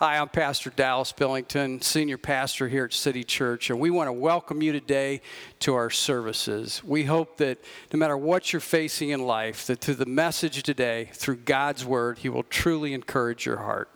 Hi, 0.00 0.18
I'm 0.18 0.28
Pastor 0.28 0.70
Dallas 0.70 1.10
Billington, 1.10 1.82
Senior 1.82 2.18
Pastor 2.18 2.68
here 2.68 2.84
at 2.84 2.92
City 2.92 3.24
Church, 3.24 3.68
and 3.68 3.80
we 3.80 3.90
want 3.90 4.06
to 4.06 4.12
welcome 4.12 4.62
you 4.62 4.70
today 4.70 5.20
to 5.58 5.74
our 5.74 5.90
services. 5.90 6.84
We 6.84 7.02
hope 7.02 7.38
that 7.38 7.58
no 7.92 7.98
matter 7.98 8.16
what 8.16 8.52
you're 8.52 8.60
facing 8.60 9.08
in 9.08 9.26
life, 9.26 9.66
that 9.66 9.80
through 9.80 9.96
the 9.96 10.06
message 10.06 10.62
today, 10.62 11.10
through 11.14 11.38
God's 11.38 11.84
Word, 11.84 12.18
He 12.18 12.28
will 12.28 12.44
truly 12.44 12.94
encourage 12.94 13.44
your 13.44 13.56
heart. 13.56 13.90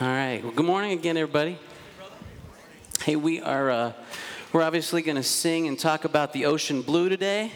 All 0.00 0.08
right. 0.08 0.40
Well, 0.42 0.50
good 0.50 0.66
morning 0.66 0.98
again, 0.98 1.16
everybody. 1.16 1.56
Hey, 3.04 3.14
we 3.14 3.40
are 3.40 3.70
uh, 3.70 3.92
we're 4.52 4.62
obviously 4.62 5.02
going 5.02 5.14
to 5.14 5.22
sing 5.22 5.68
and 5.68 5.78
talk 5.78 6.04
about 6.04 6.32
the 6.32 6.46
ocean 6.46 6.82
blue 6.82 7.08
today, 7.08 7.52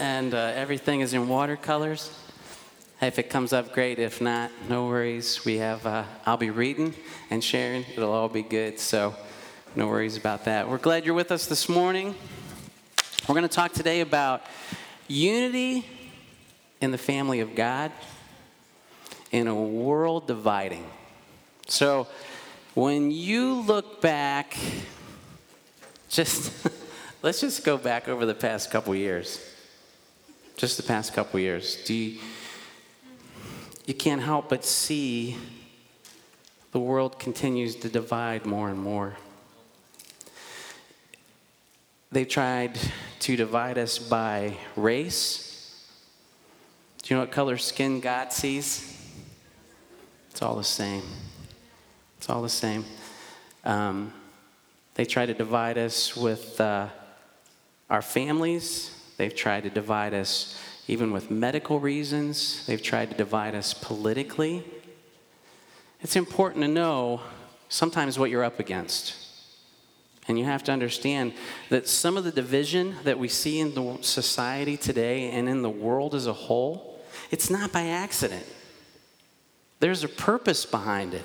and 0.00 0.34
uh, 0.34 0.52
everything 0.56 1.00
is 1.00 1.14
in 1.14 1.28
watercolors. 1.28 2.10
If 3.00 3.20
it 3.20 3.30
comes 3.30 3.52
up, 3.52 3.72
great. 3.72 4.00
If 4.00 4.20
not, 4.20 4.50
no 4.68 4.86
worries. 4.86 5.44
We 5.44 5.58
have, 5.58 5.86
uh, 5.86 6.02
I'll 6.26 6.36
be 6.36 6.50
reading 6.50 6.94
and 7.30 7.44
sharing. 7.44 7.84
It'll 7.94 8.10
all 8.10 8.28
be 8.28 8.42
good. 8.42 8.80
So, 8.80 9.14
no 9.76 9.86
worries 9.86 10.16
about 10.16 10.46
that. 10.46 10.68
We're 10.68 10.78
glad 10.78 11.06
you're 11.06 11.14
with 11.14 11.30
us 11.30 11.46
this 11.46 11.68
morning. 11.68 12.16
We're 13.28 13.36
going 13.36 13.48
to 13.48 13.54
talk 13.54 13.72
today 13.72 14.00
about 14.00 14.42
unity 15.06 15.86
in 16.80 16.90
the 16.90 16.98
family 16.98 17.38
of 17.38 17.54
God 17.54 17.92
in 19.30 19.46
a 19.46 19.54
world 19.54 20.26
dividing. 20.26 20.84
So, 21.68 22.08
when 22.74 23.12
you 23.12 23.60
look 23.60 24.00
back, 24.00 24.56
just 26.08 26.66
let's 27.22 27.40
just 27.40 27.64
go 27.64 27.76
back 27.76 28.08
over 28.08 28.26
the 28.26 28.34
past 28.34 28.72
couple 28.72 28.92
years. 28.96 29.40
Just 30.56 30.76
the 30.76 30.82
past 30.82 31.14
couple 31.14 31.38
years. 31.38 31.76
Do 31.84 31.94
you, 31.94 32.18
you 33.88 33.94
can't 33.94 34.20
help 34.20 34.50
but 34.50 34.66
see 34.66 35.34
the 36.72 36.78
world 36.78 37.18
continues 37.18 37.74
to 37.74 37.88
divide 37.88 38.44
more 38.44 38.68
and 38.68 38.78
more. 38.78 39.16
They've 42.12 42.28
tried 42.28 42.78
to 43.20 43.34
divide 43.34 43.78
us 43.78 43.98
by 43.98 44.58
race. 44.76 45.88
Do 47.02 47.14
you 47.14 47.16
know 47.16 47.22
what 47.22 47.32
color 47.32 47.56
skin 47.56 48.00
God 48.00 48.30
sees? 48.30 48.94
It's 50.32 50.42
all 50.42 50.56
the 50.56 50.64
same. 50.64 51.04
It's 52.18 52.28
all 52.28 52.42
the 52.42 52.50
same. 52.50 52.84
Um, 53.64 54.12
they 54.96 55.06
try 55.06 55.24
to 55.24 55.32
divide 55.32 55.78
us 55.78 56.14
with 56.14 56.60
uh, 56.60 56.88
our 57.88 58.02
families. 58.02 58.94
They've 59.16 59.34
tried 59.34 59.62
to 59.62 59.70
divide 59.70 60.12
us 60.12 60.60
even 60.88 61.12
with 61.12 61.30
medical 61.30 61.78
reasons. 61.78 62.66
They've 62.66 62.82
tried 62.82 63.10
to 63.10 63.16
divide 63.16 63.54
us 63.54 63.74
politically. 63.74 64.64
It's 66.00 66.16
important 66.16 66.64
to 66.64 66.68
know 66.68 67.20
sometimes 67.68 68.18
what 68.18 68.30
you're 68.30 68.42
up 68.42 68.58
against. 68.58 69.14
And 70.26 70.38
you 70.38 70.44
have 70.44 70.64
to 70.64 70.72
understand 70.72 71.34
that 71.68 71.88
some 71.88 72.16
of 72.16 72.24
the 72.24 72.30
division 72.30 72.96
that 73.04 73.18
we 73.18 73.28
see 73.28 73.60
in 73.60 73.74
the 73.74 73.98
society 74.02 74.76
today 74.76 75.30
and 75.30 75.48
in 75.48 75.62
the 75.62 75.70
world 75.70 76.14
as 76.14 76.26
a 76.26 76.32
whole, 76.32 77.00
it's 77.30 77.50
not 77.50 77.72
by 77.72 77.86
accident. 77.86 78.46
There's 79.80 80.04
a 80.04 80.08
purpose 80.08 80.66
behind 80.66 81.14
it. 81.14 81.24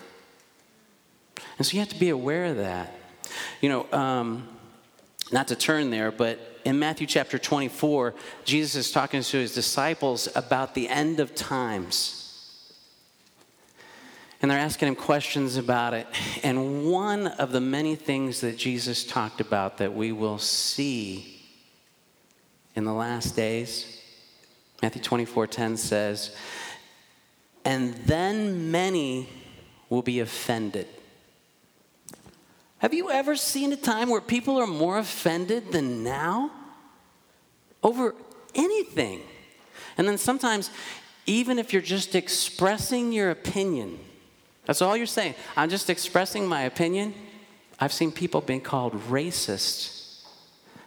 And 1.58 1.66
so 1.66 1.74
you 1.74 1.80
have 1.80 1.90
to 1.90 2.00
be 2.00 2.10
aware 2.10 2.46
of 2.46 2.58
that. 2.58 2.94
You 3.62 3.70
know, 3.70 3.92
um, 3.92 4.48
not 5.32 5.48
to 5.50 5.56
turn 5.56 5.90
there, 5.90 6.12
but 6.12 6.40
in 6.66 6.80
Matthew 6.80 7.08
chapter 7.08 7.38
24, 7.38 8.14
Jesus 8.46 8.88
is 8.88 8.92
talking 8.92 9.22
to 9.22 9.38
his 9.38 9.54
disciples 9.54 10.28
about 10.36 10.74
the 10.76 10.88
end 10.88 11.20
of 11.20 11.36
times. 11.36 12.20
And 14.42 14.52
they're 14.52 14.60
asking 14.60 14.90
him 14.90 14.96
questions 14.96 15.58
about 15.58 15.94
it. 15.94 16.08
And 16.44 16.86
one 16.86 17.28
of 17.28 17.52
the 17.52 17.62
many 17.62 17.96
things 17.96 18.42
that 18.42 18.58
Jesus 18.58 19.06
talked 19.06 19.40
about 19.40 19.78
that 19.78 19.94
we 19.94 20.12
will 20.12 20.38
see 20.38 21.42
in 22.76 22.84
the 22.84 22.94
last 22.94 23.36
days, 23.36 24.02
Matthew 24.82 25.02
24 25.02 25.48
10 25.48 25.78
says, 25.78 26.36
And 27.64 27.94
then 28.06 28.72
many 28.72 29.30
will 29.90 30.02
be 30.02 30.20
offended. 30.20 30.88
Have 32.84 32.94
you 32.94 33.10
ever 33.10 33.38
seen 33.38 33.72
a 33.72 33.78
time 33.78 34.10
where 34.10 34.20
people 34.20 34.58
are 34.58 34.68
more 34.68 34.98
offended 34.98 35.72
than 35.72 36.04
now? 36.04 36.52
Over 37.82 38.14
anything. 38.54 39.22
And 39.98 40.06
then 40.06 40.18
sometimes, 40.18 40.70
even 41.26 41.60
if 41.60 41.72
you're 41.72 41.82
just 41.82 42.14
expressing 42.14 43.14
your 43.14 43.32
opinion, 43.32 44.00
that's 44.66 44.82
all 44.82 44.98
you're 44.98 45.06
saying. 45.06 45.36
I'm 45.56 45.70
just 45.70 45.90
expressing 45.90 46.46
my 46.46 46.64
opinion. 46.64 47.14
I've 47.80 47.94
seen 47.94 48.12
people 48.12 48.42
being 48.42 48.60
called 48.60 48.92
racist 49.08 50.26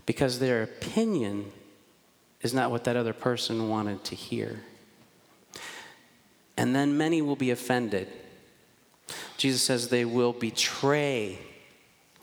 because 0.05 0.39
their 0.39 0.63
opinion 0.65 1.51
is 2.43 2.53
not 2.53 2.71
what 2.71 2.85
that 2.85 2.97
other 2.97 3.15
person 3.15 3.71
wanted 3.71 4.05
to 4.05 4.15
hear. 4.15 4.61
And 6.59 6.77
then 6.77 6.99
many 6.99 7.23
will 7.23 7.37
be 7.37 7.51
offended. 7.51 8.09
Jesus 9.39 9.63
says 9.63 9.89
they 9.89 10.05
will 10.05 10.35
betray 10.35 11.39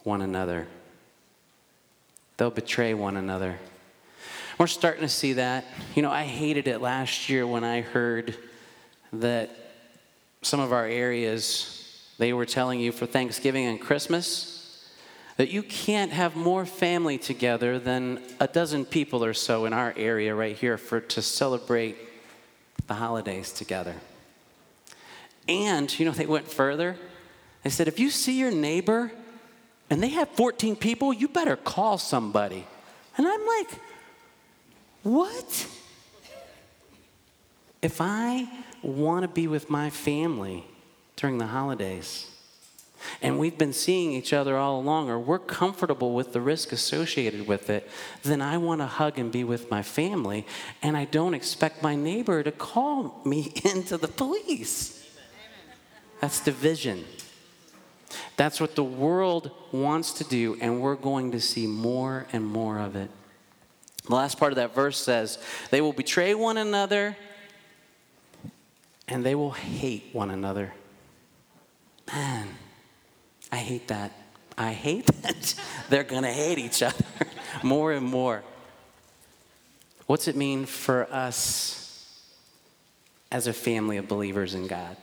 one 0.04 0.22
another. 0.22 0.68
They'll 2.38 2.52
betray 2.52 2.94
one 2.94 3.18
another. 3.18 3.60
We're 4.58 4.68
starting 4.68 5.02
to 5.02 5.10
see 5.10 5.34
that. 5.34 5.66
You 5.96 6.02
know, 6.02 6.12
I 6.12 6.24
hated 6.24 6.68
it 6.68 6.82
last 6.82 7.30
year 7.30 7.46
when 7.46 7.64
I 7.64 7.82
heard 7.82 8.38
that 9.12 9.50
some 10.42 10.60
of 10.60 10.74
our 10.74 10.86
areas, 10.86 12.04
they 12.18 12.34
were 12.34 12.46
telling 12.46 12.80
you 12.80 12.92
for 12.92 13.06
Thanksgiving 13.06 13.66
and 13.66 13.80
Christmas 13.80 14.90
that 15.38 15.50
you 15.50 15.64
can't 15.64 16.12
have 16.12 16.36
more 16.36 16.66
family 16.66 17.18
together 17.18 17.80
than 17.80 18.22
a 18.40 18.48
dozen 18.48 18.86
people 18.86 19.24
or 19.24 19.34
so 19.34 19.66
in 19.66 19.74
our 19.74 19.94
area 19.98 20.36
right 20.36 20.56
here 20.56 20.78
for 20.78 21.00
to 21.00 21.22
celebrate 21.22 21.98
the 22.88 22.94
holidays 22.94 23.52
together. 23.52 23.96
And, 25.48 25.98
you 25.98 26.06
know, 26.06 26.12
they 26.12 26.26
went 26.26 26.48
further. 26.48 26.98
They 27.64 27.70
said, 27.70 27.88
if 27.88 28.00
you 28.00 28.10
see 28.10 28.38
your 28.40 28.52
neighbor 28.52 29.12
and 29.94 30.02
they 30.02 30.10
have 30.10 30.28
14 30.30 30.76
people, 30.76 31.14
you 31.14 31.28
better 31.28 31.56
call 31.56 32.00
somebody. 32.00 32.66
And 33.16 33.28
I'm 33.28 33.46
like, 33.46 33.70
what? 35.04 35.68
If 37.80 38.02
I 38.02 38.48
want 38.82 39.22
to 39.22 39.28
be 39.28 39.46
with 39.46 39.70
my 39.70 39.92
family 39.92 40.66
during 41.16 41.38
the 41.38 41.46
holidays, 41.46 42.28
and 43.22 43.38
we've 43.38 43.56
been 43.56 43.72
seeing 43.72 44.14
each 44.14 44.34
other 44.34 44.58
all 44.58 44.80
along, 44.80 45.12
or 45.12 45.20
we're 45.20 45.38
comfortable 45.38 46.16
with 46.16 46.34
the 46.34 46.42
risk 46.42 46.72
associated 46.72 47.48
with 47.48 47.70
it, 47.70 47.88
then 48.24 48.42
I 48.42 48.58
want 48.58 48.82
to 48.82 48.88
hug 48.88 49.20
and 49.20 49.32
be 49.32 49.44
with 49.44 49.70
my 49.70 49.84
family, 49.84 50.48
and 50.82 50.98
I 50.98 51.06
don't 51.06 51.36
expect 51.36 51.84
my 51.84 51.94
neighbor 51.94 52.42
to 52.42 52.52
call 52.52 53.22
me 53.26 53.54
into 53.64 54.00
the 54.00 54.08
police. 54.08 55.08
That's 56.20 56.40
division. 56.44 57.06
That's 58.36 58.60
what 58.60 58.76
the 58.76 58.84
world 58.84 59.52
wants 59.72 60.14
to 60.14 60.24
do, 60.24 60.58
and 60.60 60.82
we're 60.82 60.96
going 60.96 61.32
to 61.32 61.40
see 61.40 61.68
more 61.68 62.26
and 62.34 62.46
more 62.46 62.80
of 62.80 62.96
it. 62.96 63.12
The 64.06 64.16
last 64.16 64.38
part 64.38 64.52
of 64.52 64.58
that 64.58 64.76
verse 64.76 64.98
says, 64.98 65.38
They 65.70 65.82
will 65.82 65.94
betray 65.94 66.34
one 66.34 66.58
another 66.58 67.16
and 69.08 69.26
they 69.26 69.36
will 69.36 69.52
hate 69.52 70.10
one 70.12 70.30
another. 70.30 70.74
Man, 72.12 72.48
I 73.52 73.58
hate 73.58 73.88
that. 73.90 74.12
I 74.58 74.74
hate 74.74 75.06
that. 75.22 75.56
They're 75.90 76.04
going 76.04 76.24
to 76.24 76.32
hate 76.32 76.58
each 76.58 76.84
other 76.84 77.06
more 77.64 77.92
and 77.92 78.06
more. 78.06 78.44
What's 80.06 80.28
it 80.28 80.36
mean 80.36 80.66
for 80.66 81.08
us 81.12 82.20
as 83.32 83.48
a 83.48 83.54
family 83.54 83.98
of 83.98 84.08
believers 84.08 84.54
in 84.54 84.68
God? 84.68 84.98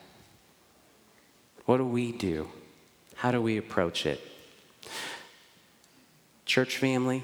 What 1.65 1.79
do 1.79 1.85
we 1.85 2.13
do? 2.13 2.49
How 3.21 3.31
do 3.31 3.43
we 3.43 3.59
approach 3.59 4.07
it? 4.07 4.19
Church 6.47 6.79
family, 6.79 7.23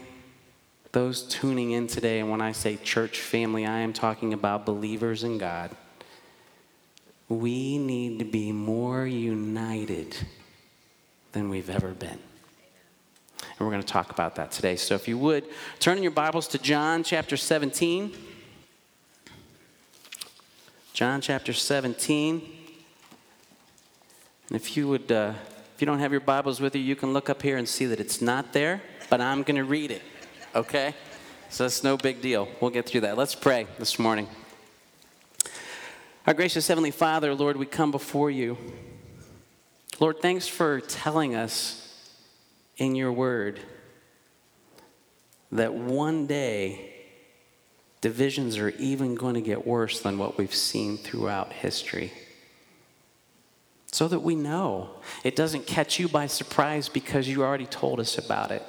those 0.92 1.22
tuning 1.22 1.70
in 1.70 1.86
today, 1.86 2.20
and 2.20 2.30
when 2.30 2.42
I 2.42 2.52
say 2.52 2.76
church 2.76 3.18
family, 3.18 3.64
I 3.64 3.78
am 3.78 3.94
talking 3.94 4.34
about 4.34 4.66
believers 4.66 5.24
in 5.24 5.38
God. 5.38 5.74
We 7.30 7.78
need 7.78 8.18
to 8.18 8.26
be 8.26 8.52
more 8.52 9.06
united 9.06 10.14
than 11.32 11.48
we've 11.48 11.70
ever 11.70 11.92
been. 11.92 12.10
And 13.40 13.60
we're 13.60 13.70
going 13.70 13.80
to 13.80 13.88
talk 13.88 14.10
about 14.10 14.34
that 14.34 14.50
today. 14.50 14.76
So 14.76 14.96
if 14.96 15.08
you 15.08 15.16
would, 15.16 15.46
turn 15.80 15.96
in 15.96 16.02
your 16.02 16.12
Bibles 16.12 16.46
to 16.48 16.58
John 16.58 17.04
chapter 17.04 17.38
17. 17.38 18.12
John 20.92 21.22
chapter 21.22 21.54
17. 21.54 22.42
And 24.50 24.56
if 24.56 24.76
you 24.76 24.88
would. 24.88 25.10
Uh, 25.10 25.32
if 25.76 25.82
you 25.82 25.86
don't 25.86 25.98
have 25.98 26.10
your 26.10 26.22
Bibles 26.22 26.58
with 26.58 26.74
you, 26.74 26.80
you 26.80 26.96
can 26.96 27.12
look 27.12 27.28
up 27.28 27.42
here 27.42 27.58
and 27.58 27.68
see 27.68 27.84
that 27.84 28.00
it's 28.00 28.22
not 28.22 28.54
there, 28.54 28.80
but 29.10 29.20
I'm 29.20 29.42
going 29.42 29.56
to 29.56 29.64
read 29.64 29.90
it, 29.90 30.00
okay? 30.54 30.94
So 31.50 31.66
it's 31.66 31.84
no 31.84 31.98
big 31.98 32.22
deal. 32.22 32.48
We'll 32.62 32.70
get 32.70 32.86
through 32.86 33.02
that. 33.02 33.18
Let's 33.18 33.34
pray 33.34 33.66
this 33.78 33.98
morning. 33.98 34.26
Our 36.26 36.32
gracious 36.32 36.66
Heavenly 36.66 36.92
Father, 36.92 37.34
Lord, 37.34 37.58
we 37.58 37.66
come 37.66 37.90
before 37.90 38.30
you. 38.30 38.56
Lord, 40.00 40.20
thanks 40.22 40.48
for 40.48 40.80
telling 40.80 41.34
us 41.34 42.10
in 42.78 42.94
your 42.94 43.12
word 43.12 43.60
that 45.52 45.74
one 45.74 46.26
day 46.26 46.94
divisions 48.00 48.56
are 48.56 48.70
even 48.70 49.14
going 49.14 49.34
to 49.34 49.42
get 49.42 49.66
worse 49.66 50.00
than 50.00 50.16
what 50.16 50.38
we've 50.38 50.54
seen 50.54 50.96
throughout 50.96 51.52
history. 51.52 52.14
So 53.92 54.08
that 54.08 54.20
we 54.20 54.34
know 54.34 54.90
it 55.24 55.36
doesn't 55.36 55.66
catch 55.66 55.98
you 55.98 56.08
by 56.08 56.26
surprise 56.26 56.88
because 56.88 57.28
you 57.28 57.42
already 57.42 57.66
told 57.66 58.00
us 58.00 58.18
about 58.18 58.50
it. 58.50 58.62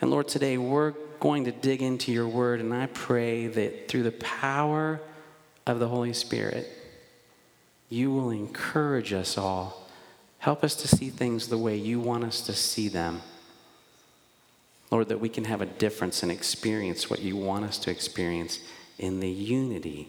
And 0.00 0.10
Lord, 0.10 0.26
today 0.26 0.58
we're 0.58 0.94
going 1.20 1.44
to 1.44 1.52
dig 1.52 1.82
into 1.82 2.10
your 2.10 2.26
word, 2.26 2.58
and 2.58 2.74
I 2.74 2.86
pray 2.86 3.46
that 3.46 3.86
through 3.86 4.02
the 4.02 4.10
power 4.12 5.00
of 5.66 5.78
the 5.78 5.86
Holy 5.86 6.12
Spirit, 6.12 6.68
you 7.88 8.10
will 8.10 8.30
encourage 8.30 9.12
us 9.12 9.38
all. 9.38 9.88
Help 10.38 10.64
us 10.64 10.74
to 10.74 10.88
see 10.88 11.10
things 11.10 11.46
the 11.46 11.58
way 11.58 11.76
you 11.76 12.00
want 12.00 12.24
us 12.24 12.40
to 12.40 12.52
see 12.52 12.88
them. 12.88 13.22
Lord, 14.90 15.08
that 15.08 15.20
we 15.20 15.28
can 15.28 15.44
have 15.44 15.60
a 15.60 15.66
difference 15.66 16.22
and 16.24 16.32
experience 16.32 17.08
what 17.08 17.20
you 17.20 17.36
want 17.36 17.64
us 17.64 17.78
to 17.78 17.90
experience 17.90 18.58
in 18.98 19.20
the 19.20 19.30
unity 19.30 20.08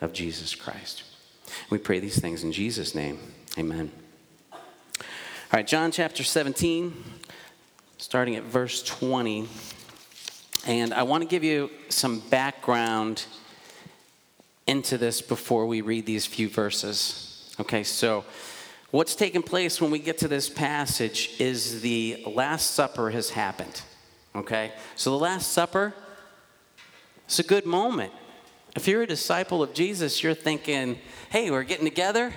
of 0.00 0.12
Jesus 0.12 0.54
Christ. 0.54 1.02
We 1.70 1.78
pray 1.78 2.00
these 2.00 2.18
things 2.18 2.44
in 2.44 2.52
Jesus' 2.52 2.94
name. 2.94 3.18
Amen. 3.58 3.90
All 4.52 4.58
right, 5.58 5.66
John 5.66 5.90
chapter 5.90 6.24
17, 6.24 6.94
starting 7.98 8.36
at 8.36 8.42
verse 8.44 8.82
20. 8.82 9.48
And 10.66 10.94
I 10.94 11.02
want 11.02 11.22
to 11.22 11.28
give 11.28 11.44
you 11.44 11.70
some 11.88 12.20
background 12.20 13.24
into 14.66 14.96
this 14.96 15.20
before 15.20 15.66
we 15.66 15.80
read 15.80 16.06
these 16.06 16.24
few 16.24 16.48
verses. 16.48 17.54
Okay, 17.60 17.82
so 17.82 18.24
what's 18.90 19.14
taking 19.14 19.42
place 19.42 19.80
when 19.80 19.90
we 19.90 19.98
get 19.98 20.18
to 20.18 20.28
this 20.28 20.48
passage 20.48 21.34
is 21.38 21.82
the 21.82 22.22
Last 22.26 22.70
Supper 22.70 23.10
has 23.10 23.30
happened. 23.30 23.82
Okay, 24.34 24.72
so 24.96 25.10
the 25.10 25.18
Last 25.18 25.52
Supper, 25.52 25.92
it's 27.24 27.38
a 27.38 27.42
good 27.42 27.66
moment. 27.66 28.12
If 28.74 28.88
you're 28.88 29.02
a 29.02 29.06
disciple 29.06 29.62
of 29.62 29.74
Jesus, 29.74 30.22
you're 30.22 30.34
thinking, 30.34 30.98
hey, 31.28 31.50
we're 31.50 31.62
getting 31.62 31.84
together. 31.84 32.32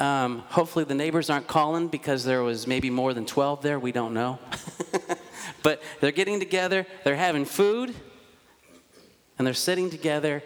Um, 0.00 0.40
hopefully, 0.48 0.84
the 0.84 0.94
neighbors 0.94 1.30
aren't 1.30 1.46
calling 1.46 1.86
because 1.86 2.24
there 2.24 2.42
was 2.42 2.66
maybe 2.66 2.90
more 2.90 3.14
than 3.14 3.26
12 3.26 3.62
there. 3.62 3.78
We 3.78 3.92
don't 3.92 4.12
know. 4.12 4.40
but 5.62 5.82
they're 6.00 6.10
getting 6.10 6.40
together, 6.40 6.84
they're 7.04 7.16
having 7.16 7.44
food, 7.44 7.94
and 9.38 9.46
they're 9.46 9.54
sitting 9.54 9.88
together, 9.88 10.42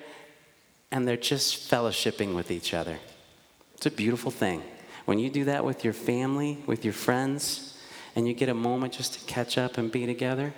and 0.91 1.09
they're 1.09 1.17
just 1.17 1.71
fellowshipping 1.71 2.35
with 2.35 2.51
each 2.51 2.75
other. 2.75 2.99
It's 3.75 3.87
a 3.87 3.91
beautiful 3.91 4.31
thing. 4.31 4.63
When 5.07 5.19
you 5.19 5.31
do 5.31 5.45
that 5.47 5.65
with 5.65 5.83
your 5.83 5.95
family, 5.95 6.59
with 6.67 6.85
your 6.85 6.95
friends, 6.95 7.79
and 8.15 8.29
you 8.29 8.35
get 8.35 8.51
a 8.51 8.55
moment 8.55 8.93
just 8.93 9.15
to 9.15 9.21
catch 9.25 9.57
up 9.57 9.79
and 9.79 9.91
be 9.91 10.05
together, 10.05 10.53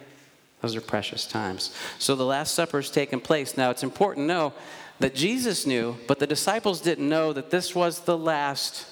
those 0.62 0.76
are 0.76 0.80
precious 0.80 1.26
times. 1.26 1.74
So 1.98 2.14
the 2.14 2.24
Last 2.24 2.54
Supper 2.54 2.78
is 2.78 2.88
taking 2.90 3.20
place. 3.20 3.56
Now, 3.56 3.70
it's 3.70 3.82
important 3.82 4.24
to 4.24 4.34
know 4.34 4.52
that 5.00 5.14
Jesus 5.14 5.66
knew, 5.66 5.96
but 6.06 6.20
the 6.20 6.26
disciples 6.26 6.80
didn't 6.80 7.08
know 7.08 7.32
that 7.32 7.50
this 7.50 7.74
was 7.74 8.00
the 8.00 8.16
Last 8.16 8.86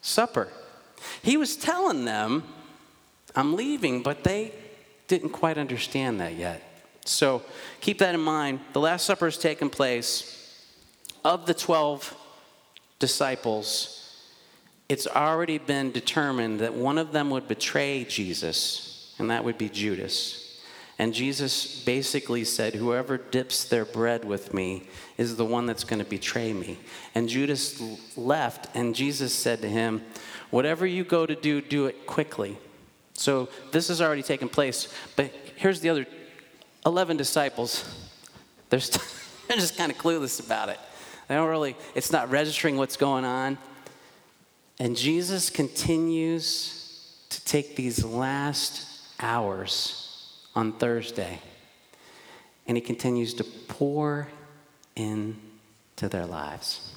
Supper. 0.00 0.48
He 1.22 1.36
was 1.36 1.54
telling 1.54 2.06
them, 2.06 2.44
I'm 3.36 3.54
leaving, 3.54 4.02
but 4.02 4.24
they 4.24 4.52
didn't 5.06 5.30
quite 5.30 5.58
understand 5.58 6.20
that 6.20 6.34
yet. 6.34 6.62
So 7.04 7.42
keep 7.80 7.98
that 7.98 8.14
in 8.14 8.20
mind. 8.20 8.60
The 8.72 8.80
Last 8.80 9.04
Supper 9.04 9.26
has 9.26 9.38
taken 9.38 9.68
place. 9.68 10.38
Of 11.24 11.46
the 11.46 11.54
12 11.54 12.16
disciples, 12.98 14.26
it's 14.88 15.06
already 15.06 15.58
been 15.58 15.92
determined 15.92 16.58
that 16.60 16.74
one 16.74 16.98
of 16.98 17.12
them 17.12 17.30
would 17.30 17.46
betray 17.46 18.04
Jesus, 18.04 19.14
and 19.18 19.30
that 19.30 19.44
would 19.44 19.56
be 19.56 19.68
Judas. 19.68 20.41
And 20.98 21.14
Jesus 21.14 21.82
basically 21.84 22.44
said, 22.44 22.74
Whoever 22.74 23.16
dips 23.16 23.64
their 23.64 23.84
bread 23.84 24.24
with 24.24 24.52
me 24.52 24.84
is 25.16 25.36
the 25.36 25.44
one 25.44 25.66
that's 25.66 25.84
going 25.84 25.98
to 25.98 26.08
betray 26.08 26.52
me. 26.52 26.78
And 27.14 27.28
Judas 27.28 27.82
left, 28.16 28.74
and 28.76 28.94
Jesus 28.94 29.34
said 29.34 29.62
to 29.62 29.68
him, 29.68 30.02
Whatever 30.50 30.86
you 30.86 31.02
go 31.04 31.24
to 31.24 31.34
do, 31.34 31.60
do 31.60 31.86
it 31.86 32.06
quickly. 32.06 32.58
So 33.14 33.48
this 33.70 33.88
has 33.88 34.02
already 34.02 34.22
taken 34.22 34.48
place. 34.48 34.92
But 35.16 35.32
here's 35.56 35.80
the 35.80 35.88
other 35.88 36.06
11 36.84 37.16
disciples. 37.16 37.84
They're, 38.68 38.80
st- 38.80 39.02
they're 39.48 39.56
just 39.56 39.76
kind 39.76 39.90
of 39.90 39.98
clueless 39.98 40.44
about 40.44 40.68
it. 40.68 40.78
They 41.28 41.34
don't 41.34 41.48
really, 41.48 41.76
it's 41.94 42.12
not 42.12 42.30
registering 42.30 42.76
what's 42.76 42.96
going 42.96 43.24
on. 43.24 43.56
And 44.78 44.96
Jesus 44.96 45.48
continues 45.48 47.16
to 47.30 47.44
take 47.44 47.76
these 47.76 48.04
last 48.04 48.86
hours 49.20 50.01
on 50.54 50.72
Thursday, 50.72 51.40
and 52.66 52.76
he 52.76 52.80
continues 52.80 53.34
to 53.34 53.44
pour 53.44 54.28
into 54.96 56.08
their 56.08 56.26
lives. 56.26 56.92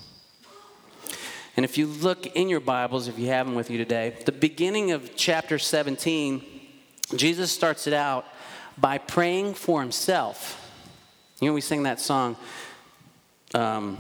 And 1.58 1.64
if 1.64 1.78
you 1.78 1.88
look 1.88 2.26
in 2.36 2.50
your 2.50 2.60
Bibles, 2.60 3.08
if 3.08 3.18
you 3.18 3.28
have 3.28 3.46
them 3.46 3.56
with 3.56 3.70
you 3.70 3.78
today, 3.78 4.14
the 4.26 4.34
beginning 4.34 4.92
of 4.92 5.16
chapter 5.16 5.58
17, 5.58 6.44
Jesus 7.16 7.52
starts 7.52 7.88
it 7.88 7.94
out 7.94 8.26
by 8.78 8.98
praying 8.98 9.54
for 9.54 9.82
himself. 9.82 10.62
You 11.40 11.48
know, 11.48 11.54
we 11.54 11.62
sing 11.62 11.84
that 11.84 12.02
song, 12.02 12.36
um, 13.54 13.98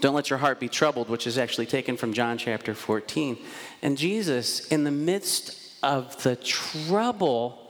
Don't 0.00 0.14
Let 0.14 0.30
Your 0.30 0.40
Heart 0.40 0.58
Be 0.58 0.68
Troubled, 0.68 1.08
which 1.08 1.28
is 1.28 1.38
actually 1.38 1.66
taken 1.66 1.96
from 1.96 2.12
John 2.12 2.38
chapter 2.38 2.74
14. 2.74 3.38
And 3.82 3.96
Jesus, 3.96 4.66
in 4.68 4.82
the 4.82 4.90
midst 4.90 5.60
of 5.84 6.20
the 6.24 6.34
trouble 6.34 7.63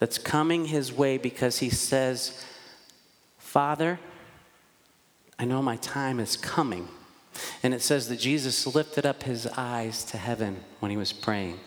that's 0.00 0.18
coming 0.18 0.64
his 0.64 0.92
way 0.92 1.18
because 1.18 1.58
he 1.58 1.70
says, 1.70 2.44
Father, 3.38 4.00
I 5.38 5.44
know 5.44 5.62
my 5.62 5.76
time 5.76 6.18
is 6.18 6.36
coming. 6.36 6.88
And 7.62 7.72
it 7.72 7.82
says 7.82 8.08
that 8.08 8.18
Jesus 8.18 8.66
lifted 8.74 9.06
up 9.06 9.22
his 9.22 9.46
eyes 9.56 10.02
to 10.06 10.16
heaven 10.16 10.64
when 10.80 10.90
he 10.90 10.96
was 10.96 11.12
praying. 11.12 11.60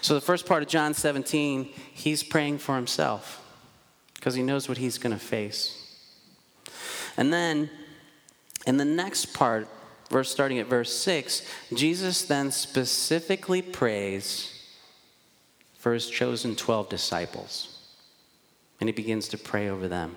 So, 0.00 0.14
the 0.14 0.20
first 0.20 0.46
part 0.46 0.62
of 0.62 0.68
John 0.68 0.94
17, 0.94 1.70
he's 1.92 2.22
praying 2.22 2.58
for 2.58 2.76
himself 2.76 3.44
because 4.14 4.34
he 4.34 4.42
knows 4.42 4.68
what 4.68 4.78
he's 4.78 4.98
going 4.98 5.12
to 5.12 5.24
face. 5.24 5.76
And 7.16 7.32
then, 7.32 7.70
in 8.66 8.76
the 8.76 8.84
next 8.84 9.32
part, 9.32 9.68
verse 10.10 10.30
starting 10.30 10.58
at 10.58 10.66
verse 10.66 10.92
6, 10.92 11.46
Jesus 11.74 12.22
then 12.22 12.50
specifically 12.50 13.62
prays 13.62 14.59
for 15.80 15.94
his 15.94 16.08
chosen 16.08 16.54
12 16.54 16.90
disciples. 16.90 17.78
And 18.80 18.88
he 18.88 18.92
begins 18.92 19.28
to 19.28 19.38
pray 19.38 19.68
over 19.70 19.88
them. 19.88 20.16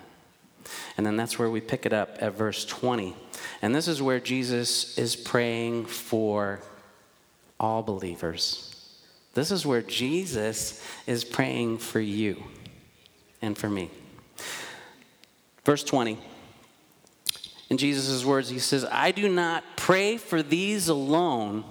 And 0.96 1.06
then 1.06 1.16
that's 1.16 1.38
where 1.38 1.48
we 1.48 1.60
pick 1.62 1.86
it 1.86 1.92
up 1.92 2.18
at 2.20 2.34
verse 2.34 2.66
20. 2.66 3.16
And 3.62 3.74
this 3.74 3.88
is 3.88 4.00
where 4.00 4.20
Jesus 4.20 4.96
is 4.98 5.16
praying 5.16 5.86
for 5.86 6.60
all 7.58 7.82
believers. 7.82 8.70
This 9.32 9.50
is 9.50 9.64
where 9.64 9.80
Jesus 9.80 10.82
is 11.06 11.24
praying 11.24 11.78
for 11.78 12.00
you 12.00 12.42
and 13.40 13.56
for 13.56 13.70
me. 13.70 13.90
Verse 15.64 15.82
20. 15.82 16.18
In 17.70 17.78
Jesus' 17.78 18.22
words, 18.22 18.50
he 18.50 18.58
says, 18.58 18.84
I 18.84 19.12
do 19.12 19.30
not 19.30 19.64
pray 19.76 20.18
for 20.18 20.42
these 20.42 20.88
alone 20.88 21.64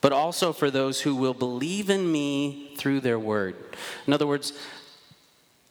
but 0.00 0.12
also 0.12 0.52
for 0.52 0.70
those 0.70 1.02
who 1.02 1.14
will 1.14 1.34
believe 1.34 1.90
in 1.90 2.10
me 2.10 2.72
through 2.76 3.00
their 3.00 3.18
word. 3.18 3.56
In 4.06 4.12
other 4.12 4.26
words, 4.26 4.52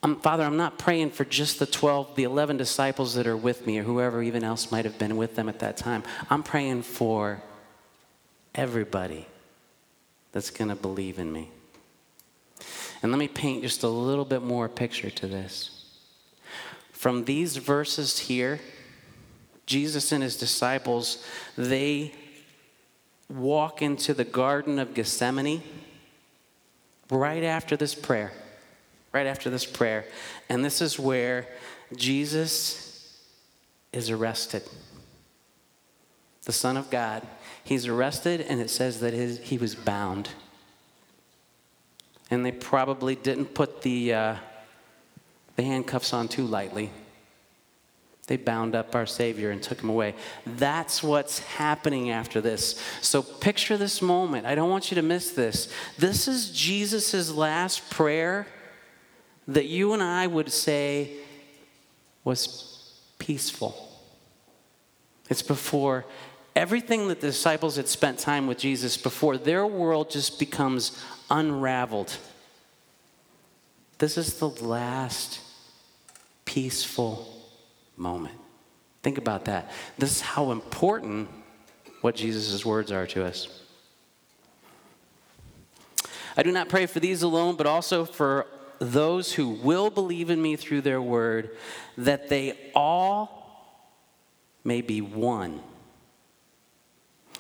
I'm, 0.02 0.16
Father, 0.18 0.44
I'm 0.44 0.58
not 0.58 0.78
praying 0.78 1.12
for 1.12 1.26
just 1.26 1.60
the 1.60 1.66
12, 1.66 2.16
the 2.16 2.24
11 2.24 2.58
disciples 2.58 3.16
that 3.16 3.28
are 3.28 3.36
with 3.36 3.66
me, 3.68 3.80
or 3.80 3.84
whoever 3.84 4.24
even 4.24 4.44
else 4.44 4.72
might 4.72 4.86
have 4.86 4.98
been 4.98 5.18
with 5.18 5.36
them 5.36 5.50
at 5.50 5.60
that 5.60 5.76
time. 5.76 6.04
I'm 6.30 6.44
praying 6.44 6.84
for 6.84 7.42
everybody 8.56 9.28
that's 10.32 10.52
going 10.52 10.70
to 10.70 10.76
believe 10.76 11.20
in 11.20 11.32
me. 11.32 11.50
And 13.02 13.12
let 13.12 13.18
me 13.18 13.28
paint 13.28 13.64
just 13.64 13.84
a 13.84 13.90
little 13.90 14.26
bit 14.26 14.42
more 14.42 14.70
picture 14.70 15.10
to 15.10 15.28
this. 15.28 15.86
From 16.92 17.26
these 17.26 17.58
verses 17.58 18.20
here, 18.20 18.60
Jesus 19.66 20.12
and 20.12 20.24
his 20.24 20.36
disciples, 20.36 21.26
they 21.58 22.14
walk 23.30 23.82
into 23.82 24.14
the 24.14 24.24
Garden 24.24 24.80
of 24.80 24.94
Gethsemane 24.94 25.62
right 27.10 27.44
after 27.44 27.78
this 27.78 27.96
prayer. 27.96 28.32
Right 29.12 29.28
after 29.28 29.50
this 29.50 29.66
prayer. 29.66 30.06
And 30.50 30.64
this 30.64 30.82
is 30.82 31.00
where 31.00 31.48
Jesus 31.96 33.20
is 33.92 34.10
arrested. 34.10 34.64
The 36.46 36.52
Son 36.52 36.78
of 36.78 36.90
God. 36.90 37.26
He's 37.64 37.88
arrested, 37.88 38.42
and 38.42 38.60
it 38.60 38.70
says 38.70 39.00
that 39.02 39.14
his, 39.14 39.40
he 39.40 39.58
was 39.58 39.76
bound. 39.76 40.30
And 42.32 42.46
they 42.46 42.52
probably 42.52 43.16
didn't 43.16 43.54
put 43.54 43.82
the, 43.82 44.14
uh, 44.14 44.36
the 45.56 45.64
handcuffs 45.64 46.14
on 46.14 46.28
too 46.28 46.46
lightly. 46.46 46.92
They 48.30 48.38
bound 48.38 48.76
up 48.76 48.94
our 48.94 49.08
Savior 49.08 49.50
and 49.50 49.60
took 49.60 49.82
him 49.82 49.90
away. 49.90 50.14
That's 50.46 51.02
what's 51.02 51.40
happening 51.40 52.12
after 52.12 52.40
this. 52.42 52.80
So 53.02 53.24
picture 53.24 53.76
this 53.76 54.04
moment. 54.04 54.46
I 54.46 54.54
don't 54.54 54.70
want 54.70 54.92
you 54.92 54.96
to 54.96 55.02
miss 55.02 55.32
this. 55.32 55.68
This 55.98 56.28
is 56.28 56.52
Jesus' 56.52 57.32
last 57.32 57.90
prayer 57.90 58.46
that 59.48 59.66
you 59.66 59.94
and 59.94 60.04
I 60.04 60.28
would 60.28 60.52
say 60.52 61.10
was 62.24 62.94
peaceful. 63.18 63.90
It's 65.28 65.42
before 65.42 66.06
everything 66.56 67.08
that 67.08 67.22
the 67.22 67.28
disciples 67.28 67.78
had 67.78 67.88
spent 67.88 68.20
time 68.20 68.46
with 68.46 68.60
Jesus, 68.60 68.96
before 68.96 69.38
their 69.38 69.66
world 69.66 70.12
just 70.12 70.38
becomes 70.38 71.04
unraveled. 71.32 72.16
This 73.98 74.20
is 74.20 74.36
the 74.36 74.50
last 74.50 75.40
peaceful 76.46 77.39
moment. 78.00 78.36
Think 79.04 79.18
about 79.18 79.46
that. 79.46 79.72
This 79.98 80.12
is 80.12 80.22
how 80.22 80.52
important 80.52 81.30
what 82.02 82.16
Jesus' 82.16 82.66
words 82.66 82.92
are 82.92 83.08
to 83.08 83.26
us. 83.26 83.64
I 86.36 86.44
do 86.44 86.52
not 86.52 86.70
pray 86.70 86.86
for 86.86 87.00
these 87.00 87.22
alone, 87.22 87.56
but 87.56 87.66
also 87.66 88.06
for 88.06 88.48
those 88.80 89.34
who 89.34 89.50
will 89.50 89.90
believe 89.90 90.30
in 90.30 90.42
me 90.42 90.56
through 90.56 90.82
their 90.82 91.02
word, 91.02 91.50
that 91.98 92.30
they 92.30 92.72
all 92.74 93.40
may 94.64 94.82
be 94.82 95.02
one. 95.02 95.62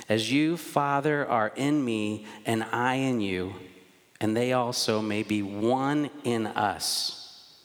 As 0.10 0.32
you, 0.32 0.58
Father, 0.58 1.26
are 1.28 1.54
in 1.56 1.84
me 1.84 2.26
and 2.46 2.64
I 2.64 2.96
in 2.96 3.22
you, 3.22 3.56
and 4.20 4.36
they 4.36 4.54
also 4.54 5.02
may 5.02 5.24
be 5.24 5.42
one 5.42 6.10
in 6.24 6.48
us. 6.48 7.56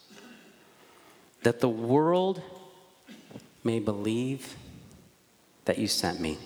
That 1.43 1.59
the 1.59 1.69
world 1.69 2.41
may 3.65 3.79
believe 3.79 4.55
that 5.65 5.77
you 5.77 5.87
sent 5.87 6.19
me. 6.21 6.37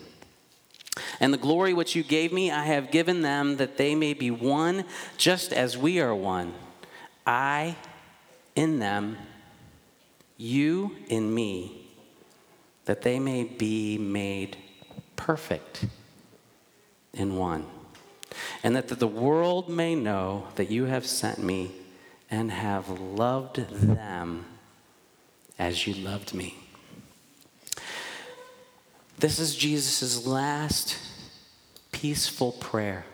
And 1.20 1.34
the 1.34 1.38
glory 1.38 1.74
which 1.74 1.96
you 1.96 2.04
gave 2.04 2.34
me, 2.34 2.50
I 2.50 2.66
have 2.66 2.92
given 2.92 3.22
them 3.22 3.58
that 3.58 3.78
they 3.78 3.94
may 3.94 4.14
be 4.14 4.32
one, 4.32 4.86
just 5.18 5.54
as 5.54 5.78
we 5.78 6.00
are 6.00 6.16
one. 6.16 6.54
I 7.28 7.76
in 8.56 8.80
them, 8.80 9.18
you 10.38 10.96
in 11.08 11.34
me, 11.34 11.88
that 12.86 13.02
they 13.04 13.20
may 13.20 13.44
be 13.44 13.98
made 13.98 14.58
perfect 15.16 15.86
in 17.14 17.36
one. 17.36 17.66
And 18.64 18.76
that 18.76 18.88
the 18.88 19.08
world 19.08 19.70
may 19.70 19.96
know 19.96 20.48
that 20.56 20.72
you 20.72 20.86
have 20.86 21.06
sent 21.06 21.40
me 21.40 21.72
and 22.32 22.52
have 22.52 22.90
loved 22.90 23.58
them 23.70 24.46
as 25.58 25.88
you 25.88 25.94
loved 25.94 26.34
me. 26.34 26.59
This 29.20 29.38
is 29.38 29.54
Jesus' 29.54 30.26
last 30.26 30.98
peaceful 31.92 32.54
prayer. 32.54 33.06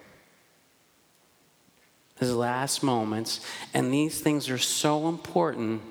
His 2.19 2.33
last 2.35 2.83
moments. 2.83 3.41
And 3.73 3.91
these 3.91 4.21
things 4.21 4.47
are 4.49 4.59
so 4.59 5.07
important 5.07 5.81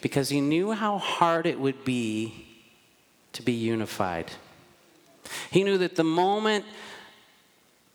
because 0.00 0.30
he 0.30 0.40
knew 0.40 0.72
how 0.72 0.96
hard 0.96 1.44
it 1.44 1.60
would 1.60 1.84
be 1.84 2.46
to 3.34 3.42
be 3.42 3.52
unified. 3.52 4.30
He 5.50 5.62
knew 5.62 5.76
that 5.76 5.94
the 5.94 6.04
moment 6.04 6.64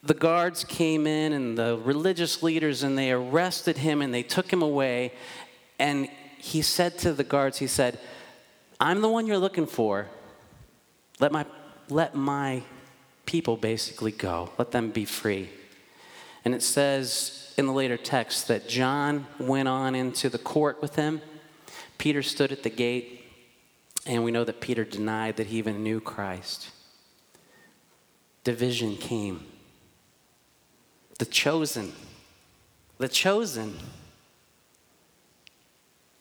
the 0.03 0.13
guards 0.13 0.63
came 0.63 1.07
in 1.07 1.34
and 1.34 1.57
the 1.57 1.79
religious 1.84 2.43
leaders 2.43 2.84
and 2.84 2.95
they 2.95 3.12
arrested 3.12 3.77
him 3.77 4.03
and 4.03 4.13
they 4.13 4.22
took 4.22 4.53
him 4.53 4.62
away, 4.62 5.13
and 5.79 6.07
he 6.38 6.62
said 6.62 7.00
to 7.00 7.12
the 7.12 7.24
guards, 7.24 7.57
He 7.57 7.65
said, 7.65 8.00
I'm 8.79 9.01
the 9.01 9.10
one 9.10 9.25
you're 9.25 9.39
looking 9.39 9.65
for. 9.65 10.07
Let 11.19 11.31
my, 11.31 11.45
let 11.89 12.15
my 12.15 12.63
people 13.25 13.57
basically 13.57 14.11
go, 14.11 14.51
let 14.57 14.71
them 14.71 14.91
be 14.91 15.05
free. 15.05 15.49
And 16.43 16.53
it 16.53 16.61
says 16.61 17.53
in 17.57 17.65
the 17.65 17.73
later 17.73 17.97
text 17.97 18.47
that 18.47 18.67
John 18.67 19.27
went 19.39 19.67
on 19.67 19.95
into 19.95 20.29
the 20.29 20.37
court 20.37 20.81
with 20.81 20.95
him. 20.95 21.21
Peter 21.97 22.21
stood 22.21 22.51
at 22.51 22.63
the 22.63 22.69
gate, 22.69 23.23
and 24.05 24.23
we 24.23 24.31
know 24.31 24.43
that 24.43 24.61
Peter 24.61 24.83
denied 24.83 25.37
that 25.37 25.47
he 25.47 25.57
even 25.57 25.83
knew 25.83 25.99
Christ. 25.99 26.69
Division 28.43 28.97
came. 28.97 29.45
The 31.17 31.25
chosen, 31.25 31.93
the 32.97 33.07
chosen. 33.07 33.77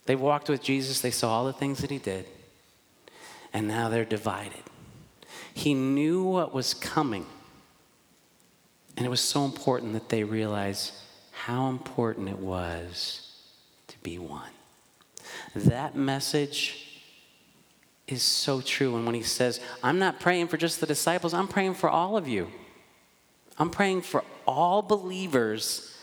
They 0.06 0.14
walked 0.16 0.48
with 0.48 0.62
Jesus, 0.62 1.00
they 1.00 1.10
saw 1.10 1.30
all 1.30 1.46
the 1.46 1.52
things 1.52 1.78
that 1.78 1.90
he 1.90 1.98
did, 1.98 2.26
and 3.52 3.66
now 3.66 3.88
they're 3.88 4.04
divided. 4.04 4.62
He 5.54 5.72
knew 5.72 6.24
what 6.24 6.52
was 6.52 6.74
coming. 6.74 7.24
And 8.96 9.06
it 9.06 9.08
was 9.08 9.20
so 9.20 9.44
important 9.44 9.94
that 9.94 10.08
they 10.08 10.24
realize 10.24 11.00
how 11.30 11.68
important 11.68 12.28
it 12.28 12.38
was 12.38 13.32
to 13.88 13.98
be 14.02 14.18
one. 14.18 14.50
That 15.54 15.96
message 15.96 17.00
is 18.06 18.22
so 18.22 18.60
true. 18.60 18.96
And 18.96 19.06
when 19.06 19.14
he 19.14 19.22
says, 19.22 19.60
I'm 19.82 19.98
not 19.98 20.20
praying 20.20 20.48
for 20.48 20.56
just 20.56 20.80
the 20.80 20.86
disciples, 20.86 21.32
I'm 21.32 21.48
praying 21.48 21.74
for 21.74 21.88
all 21.88 22.16
of 22.16 22.28
you. 22.28 22.48
I'm 23.58 23.70
praying 23.70 24.02
for 24.02 24.24
all 24.46 24.82
believers 24.82 25.96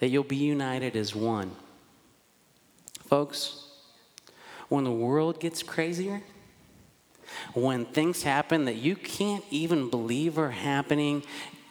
that 0.00 0.08
you'll 0.08 0.24
be 0.24 0.36
united 0.36 0.96
as 0.96 1.14
one. 1.14 1.52
Folks, 3.06 3.66
when 4.68 4.84
the 4.84 4.90
world 4.90 5.38
gets 5.38 5.62
crazier, 5.62 6.22
when 7.54 7.84
things 7.84 8.22
happen 8.22 8.64
that 8.66 8.76
you 8.76 8.96
can't 8.96 9.44
even 9.50 9.90
believe 9.90 10.38
are 10.38 10.50
happening, 10.50 11.22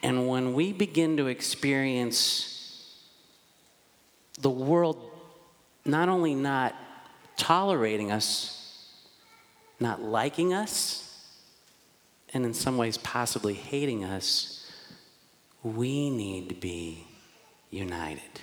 and 0.04 0.28
when 0.28 0.54
we 0.54 0.74
begin 0.74 1.18
to 1.18 1.28
experience 1.28 3.02
the 4.40 4.50
world 4.50 5.12
not 5.86 6.10
only 6.10 6.36
not 6.36 6.76
tolerating 7.38 8.12
us, 8.12 8.88
not 9.80 10.02
liking 10.02 10.54
us, 10.54 11.08
and 12.34 12.46
in 12.46 12.54
some 12.54 12.78
ways 12.78 12.98
possibly 12.98 13.54
hating 13.54 14.04
us, 14.04 14.72
we 15.64 16.10
need 16.10 16.50
to 16.50 16.56
be 16.56 17.06
united. 17.70 18.42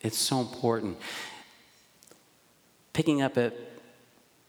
It's 0.00 0.18
so 0.18 0.40
important. 0.40 0.98
Picking 2.92 3.22
up 3.22 3.36
at 3.36 3.54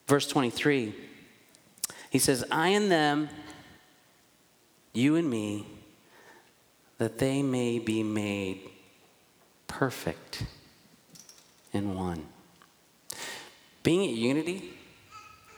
verse 0.08 0.27
23. 0.27 0.96
He 2.12 2.20
says, 2.20 2.44
I 2.51 2.68
and 2.68 2.91
them, 2.91 3.30
you 4.94 5.15
and 5.15 5.30
me, 5.30 5.65
that 6.98 7.18
they 7.18 7.41
may 7.41 7.80
be 7.80 8.03
made 8.03 8.70
perfect 9.68 10.44
in 11.72 11.96
one. 11.96 12.25
Being 13.82 14.12
at 14.12 14.15
unity, 14.15 14.74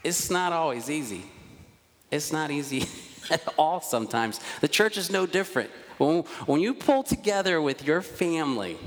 it's 0.03 0.29
not 0.29 0.53
always 0.53 0.91
easy. 0.91 1.23
It's 2.11 2.31
not 2.31 2.51
easy 2.51 2.87
at 3.31 3.41
all 3.57 3.81
sometimes. 3.81 4.39
The 4.61 4.67
church 4.67 4.95
is 4.95 5.09
no 5.09 5.25
different. 5.25 5.71
When, 5.97 6.19
when 6.45 6.61
you 6.61 6.75
pull 6.75 7.01
together 7.01 7.59
with 7.63 7.83
your 7.83 8.03
family, 8.03 8.77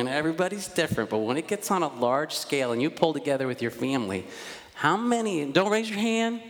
and 0.00 0.08
everybody's 0.08 0.66
different, 0.68 1.10
but 1.10 1.18
when 1.18 1.36
it 1.36 1.46
gets 1.46 1.70
on 1.70 1.82
a 1.82 1.88
large 1.88 2.34
scale 2.34 2.72
and 2.72 2.82
you 2.82 2.90
pull 2.90 3.12
together 3.12 3.46
with 3.46 3.62
your 3.62 3.70
family, 3.70 4.26
how 4.74 4.96
many, 4.96 5.44
don't 5.52 5.70
raise 5.70 5.88
your 5.88 5.98
hand, 5.98 6.40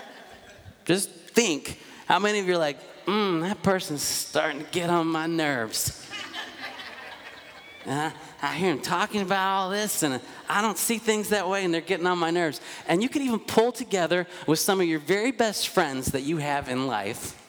just 0.84 1.10
think 1.10 1.80
how 2.06 2.18
many 2.18 2.38
of 2.38 2.46
you 2.46 2.54
are 2.54 2.58
like, 2.58 2.78
mm, 3.06 3.40
that 3.40 3.62
person's 3.62 4.02
starting 4.02 4.64
to 4.64 4.70
get 4.70 4.90
on 4.90 5.06
my 5.06 5.26
nerves. 5.26 6.08
I, 7.86 8.12
I 8.42 8.54
hear 8.54 8.74
them 8.74 8.82
talking 8.82 9.22
about 9.22 9.48
all 9.48 9.70
this, 9.70 10.02
and 10.02 10.20
I 10.48 10.60
don't 10.60 10.78
see 10.78 10.98
things 10.98 11.30
that 11.30 11.48
way, 11.48 11.64
and 11.64 11.72
they're 11.72 11.80
getting 11.80 12.06
on 12.06 12.18
my 12.18 12.30
nerves. 12.30 12.60
And 12.86 13.02
you 13.02 13.08
can 13.08 13.22
even 13.22 13.40
pull 13.40 13.72
together 13.72 14.26
with 14.46 14.58
some 14.58 14.80
of 14.80 14.86
your 14.86 15.00
very 15.00 15.32
best 15.32 15.68
friends 15.68 16.12
that 16.12 16.22
you 16.22 16.36
have 16.36 16.68
in 16.68 16.86
life. 16.86 17.42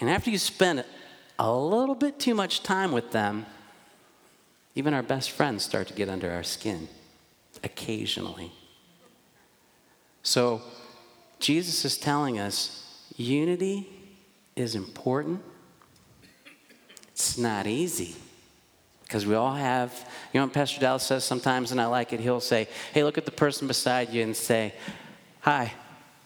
And 0.00 0.10
after 0.10 0.30
you 0.30 0.38
spend 0.38 0.84
a 1.38 1.52
little 1.52 1.94
bit 1.94 2.18
too 2.18 2.34
much 2.34 2.62
time 2.62 2.92
with 2.92 3.12
them, 3.12 3.46
even 4.74 4.94
our 4.94 5.02
best 5.02 5.30
friends 5.30 5.64
start 5.64 5.88
to 5.88 5.94
get 5.94 6.08
under 6.08 6.30
our 6.30 6.42
skin 6.42 6.88
occasionally. 7.62 8.52
So, 10.22 10.62
Jesus 11.40 11.84
is 11.84 11.98
telling 11.98 12.38
us 12.38 13.04
unity 13.16 13.88
is 14.54 14.74
important. 14.74 15.42
It's 17.08 17.36
not 17.36 17.66
easy 17.66 18.14
because 19.02 19.26
we 19.26 19.34
all 19.34 19.54
have, 19.54 20.08
you 20.32 20.40
know, 20.40 20.48
Pastor 20.48 20.80
Dallas 20.80 21.02
says 21.02 21.24
sometimes, 21.24 21.72
and 21.72 21.80
I 21.80 21.86
like 21.86 22.12
it, 22.12 22.20
he'll 22.20 22.40
say, 22.40 22.68
Hey, 22.94 23.04
look 23.04 23.18
at 23.18 23.26
the 23.26 23.32
person 23.32 23.66
beside 23.68 24.10
you 24.10 24.22
and 24.22 24.34
say, 24.34 24.72
Hi, 25.40 25.74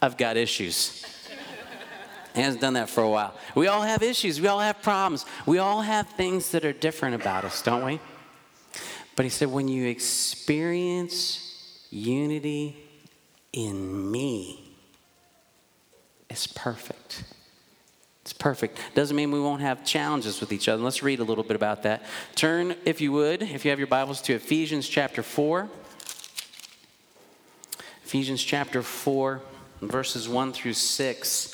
I've 0.00 0.17
got 0.17 0.37
issues. 0.37 1.05
he 2.35 2.43
hasn't 2.43 2.61
done 2.61 2.75
that 2.75 2.91
for 2.91 3.03
a 3.03 3.09
while. 3.09 3.35
We 3.55 3.67
all 3.67 3.83
have 3.83 4.03
issues, 4.03 4.41
we 4.41 4.47
all 4.47 4.61
have 4.61 4.83
problems, 4.83 5.25
we 5.47 5.59
all 5.59 5.81
have 5.81 6.09
things 6.11 6.50
that 6.50 6.65
are 6.65 6.73
different 6.73 7.17
about 7.17 7.45
us, 7.45 7.62
don't 7.62 7.85
we? 7.85 7.99
But 9.16 9.25
he 9.25 9.30
said, 9.30 9.50
when 9.50 9.66
you 9.66 9.88
experience 9.88 11.87
unity 11.90 12.76
in 13.52 14.11
me 14.11 14.66
it's 16.28 16.46
perfect. 16.46 17.25
It's 18.23 18.32
perfect. 18.32 18.78
Doesn't 18.94 19.16
mean 19.16 19.30
we 19.30 19.40
won't 19.40 19.62
have 19.62 19.85
challenges 19.85 20.40
with 20.40 20.52
each 20.52 20.68
other. 20.68 20.82
Let's 20.82 21.02
read 21.02 21.20
a 21.20 21.25
little 21.25 21.44
bit 21.44 21.56
about 21.56 21.85
that. 21.85 22.04
Turn, 22.35 22.75
if 22.85 23.00
you 23.00 23.12
would, 23.12 23.42
if 23.42 23.64
you 23.64 23.70
have 23.70 23.78
your 23.78 23.87
Bibles, 23.87 24.20
to 24.23 24.35
Ephesians 24.35 24.88
chapter 24.88 25.23
4. 25.23 25.68
Ephesians 28.04 28.42
chapter 28.42 28.82
4, 28.82 29.40
verses 29.82 30.28
1 30.28 30.52
through 30.52 30.73
6. 30.73 31.52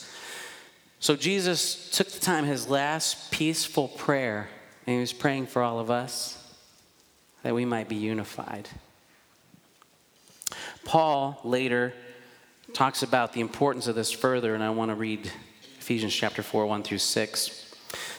So 0.98 1.16
Jesus 1.16 1.90
took 1.90 2.08
the 2.08 2.20
time, 2.20 2.44
his 2.44 2.68
last 2.68 3.30
peaceful 3.30 3.88
prayer, 3.88 4.48
and 4.86 4.94
he 4.94 5.00
was 5.00 5.12
praying 5.12 5.46
for 5.46 5.62
all 5.62 5.78
of 5.78 5.90
us 5.90 6.41
that 7.42 7.54
we 7.54 7.64
might 7.64 7.88
be 7.88 7.96
unified. 7.96 8.68
Paul 10.84 11.40
later 11.44 11.92
talks 12.72 13.02
about 13.02 13.32
the 13.32 13.40
importance 13.40 13.86
of 13.86 13.94
this 13.94 14.10
further, 14.10 14.54
and 14.54 14.62
I 14.62 14.70
want 14.70 14.90
to 14.90 14.94
read 14.94 15.30
Ephesians 15.78 16.14
chapter 16.14 16.42
4, 16.42 16.66
1 16.66 16.82
through 16.82 16.98
6. 16.98 17.74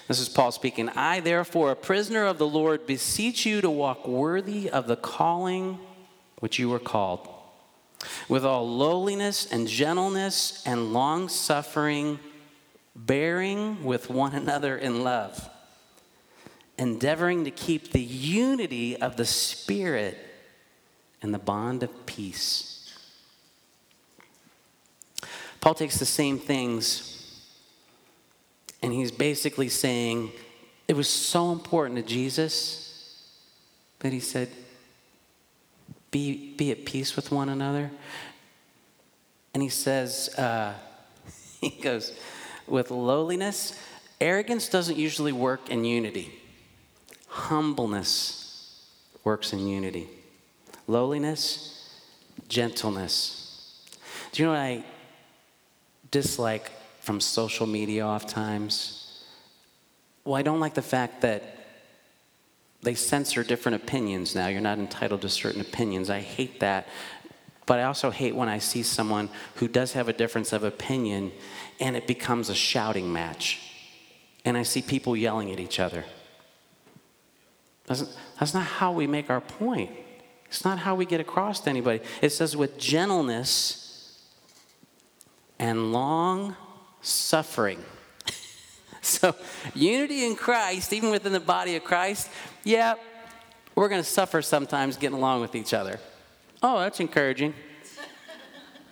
This 0.08 0.20
is 0.20 0.30
Paul 0.30 0.52
speaking. 0.52 0.90
I, 0.90 1.22
therefore, 1.22 1.72
a 1.72 1.76
prisoner 1.76 2.26
of 2.26 2.38
the 2.38 2.48
Lord, 2.48 2.86
beseech 2.86 3.46
you 3.46 3.62
to 3.62 3.70
walk 3.70 4.08
worthy 4.08 4.70
of 4.70 4.88
the 4.88 4.96
calling 4.96 5.80
which 6.40 6.60
you 6.60 6.68
were 6.70 6.80
called, 6.80 7.28
with 8.28 8.46
all 8.46 8.68
lowliness 8.68 9.50
and 9.50 9.66
gentleness 9.66 10.62
and 10.66 10.92
long 10.92 11.30
suffering, 11.30 12.20
bearing 12.96 13.84
with 13.84 14.10
one 14.10 14.34
another 14.34 14.78
in 14.78 15.04
love, 15.04 15.50
endeavoring 16.78 17.46
to 17.46 17.52
keep 17.52 17.92
the 17.92 18.02
unity 18.02 18.98
of 18.98 19.16
the 19.18 19.26
Spirit 19.26 20.18
and 21.22 21.34
the 21.34 21.40
bond 21.40 21.84
of 21.84 22.06
peace. 22.06 22.94
Paul 25.62 25.76
takes 25.76 25.98
the 25.98 26.06
same 26.06 26.38
things 26.38 27.14
and 28.82 28.92
he's 28.92 29.12
basically 29.12 29.70
saying 29.70 30.32
it 30.90 30.96
was 30.96 31.08
so 31.08 31.54
important 31.54 31.98
to 31.98 32.04
Jesus 32.04 33.30
that 34.00 34.12
he 34.12 34.20
said, 34.20 34.50
be, 36.12 36.54
be 36.58 36.72
at 36.72 36.86
peace 36.86 37.16
with 37.16 37.32
one 37.32 37.48
another. 37.48 37.90
And 39.54 39.64
he 39.64 39.70
says, 39.70 40.30
uh, 40.38 40.74
he 41.62 41.70
goes, 41.70 42.14
with 42.68 42.92
lowliness, 42.92 43.80
arrogance 44.20 44.68
doesn't 44.68 44.98
usually 44.98 45.32
work 45.32 45.70
in 45.70 45.86
unity. 45.86 46.43
Humbleness 47.34 48.86
works 49.24 49.54
in 49.54 49.68
unity. 49.68 50.08
Lowliness, 50.86 51.90
gentleness. 52.48 53.90
Do 54.32 54.44
you 54.44 54.48
know 54.48 54.54
what 54.54 54.62
I 54.62 54.84
dislike 56.12 56.72
from 57.02 57.20
social 57.20 57.66
media 57.66 58.06
oftentimes? 58.06 59.26
Well, 60.24 60.36
I 60.36 60.44
don't 60.44 60.60
like 60.60 60.76
the 60.76 60.84
fact 60.84 61.22
that 61.22 61.58
they 62.84 62.94
censor 62.94 63.44
different 63.44 63.82
opinions 63.82 64.36
now. 64.36 64.48
You're 64.48 64.62
not 64.62 64.78
entitled 64.78 65.24
to 65.24 65.30
certain 65.30 65.60
opinions. 65.60 66.12
I 66.12 66.20
hate 66.20 66.60
that. 66.60 66.88
But 67.66 67.80
I 67.80 67.84
also 67.86 68.12
hate 68.12 68.36
when 68.36 68.48
I 68.48 68.60
see 68.60 68.84
someone 68.84 69.30
who 69.56 69.68
does 69.68 69.94
have 69.94 70.08
a 70.08 70.14
difference 70.14 70.54
of 70.54 70.64
opinion 70.64 71.32
and 71.80 71.96
it 71.96 72.06
becomes 72.06 72.50
a 72.50 72.56
shouting 72.56 73.12
match. 73.12 73.60
And 74.46 74.56
I 74.56 74.62
see 74.62 74.84
people 74.84 75.18
yelling 75.18 75.52
at 75.52 75.60
each 75.60 75.80
other. 75.80 76.06
That's, 77.86 78.16
that's 78.40 78.54
not 78.54 78.66
how 78.66 78.92
we 78.92 79.08
make 79.08 79.30
our 79.30 79.42
point. 79.42 79.92
It's 80.48 80.64
not 80.64 80.80
how 80.80 80.96
we 80.96 81.06
get 81.06 81.20
across 81.20 81.60
to 81.62 81.70
anybody. 81.70 82.02
It 82.22 82.30
says, 82.30 82.56
with 82.56 82.78
gentleness 82.78 84.20
and 85.60 85.92
long 85.92 86.56
suffering. 87.02 87.84
so, 89.02 89.36
unity 89.74 90.26
in 90.26 90.36
Christ, 90.36 90.94
even 90.94 91.10
within 91.10 91.34
the 91.34 91.40
body 91.40 91.76
of 91.76 91.84
Christ, 91.84 92.30
yeah, 92.64 92.96
we're 93.76 93.90
going 93.90 94.02
to 94.02 94.08
suffer 94.08 94.42
sometimes 94.42 94.98
getting 94.98 95.18
along 95.18 95.42
with 95.42 95.56
each 95.56 95.74
other. 95.74 96.00
Oh, 96.62 96.80
that's 96.80 97.00
encouraging. 97.00 97.54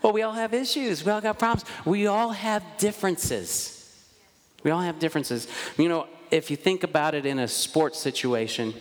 well, 0.02 0.14
we 0.14 0.24
all 0.24 0.34
have 0.34 0.54
issues. 0.54 1.06
We 1.06 1.12
all 1.12 1.22
got 1.22 1.40
problems. 1.40 1.70
We 1.86 2.08
all 2.08 2.32
have 2.32 2.64
differences. 2.78 3.78
We 4.64 4.72
all 4.72 4.82
have 4.82 5.00
differences. 5.00 5.48
You 5.78 5.90
know, 5.90 6.08
if 6.32 6.50
you 6.50 6.56
think 6.56 6.84
about 6.84 7.14
it 7.14 7.26
in 7.26 7.40
a 7.40 7.48
sports 7.48 8.00
situation, 8.00 8.74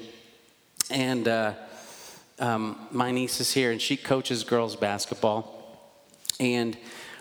and 0.88 1.26
uh, 1.26 1.52
um, 2.38 2.88
my 2.90 3.10
niece 3.10 3.40
is 3.40 3.52
here 3.52 3.72
and 3.72 3.82
she 3.82 3.96
coaches 3.96 4.44
girls 4.44 4.76
basketball. 4.76 5.56
And 6.38 6.76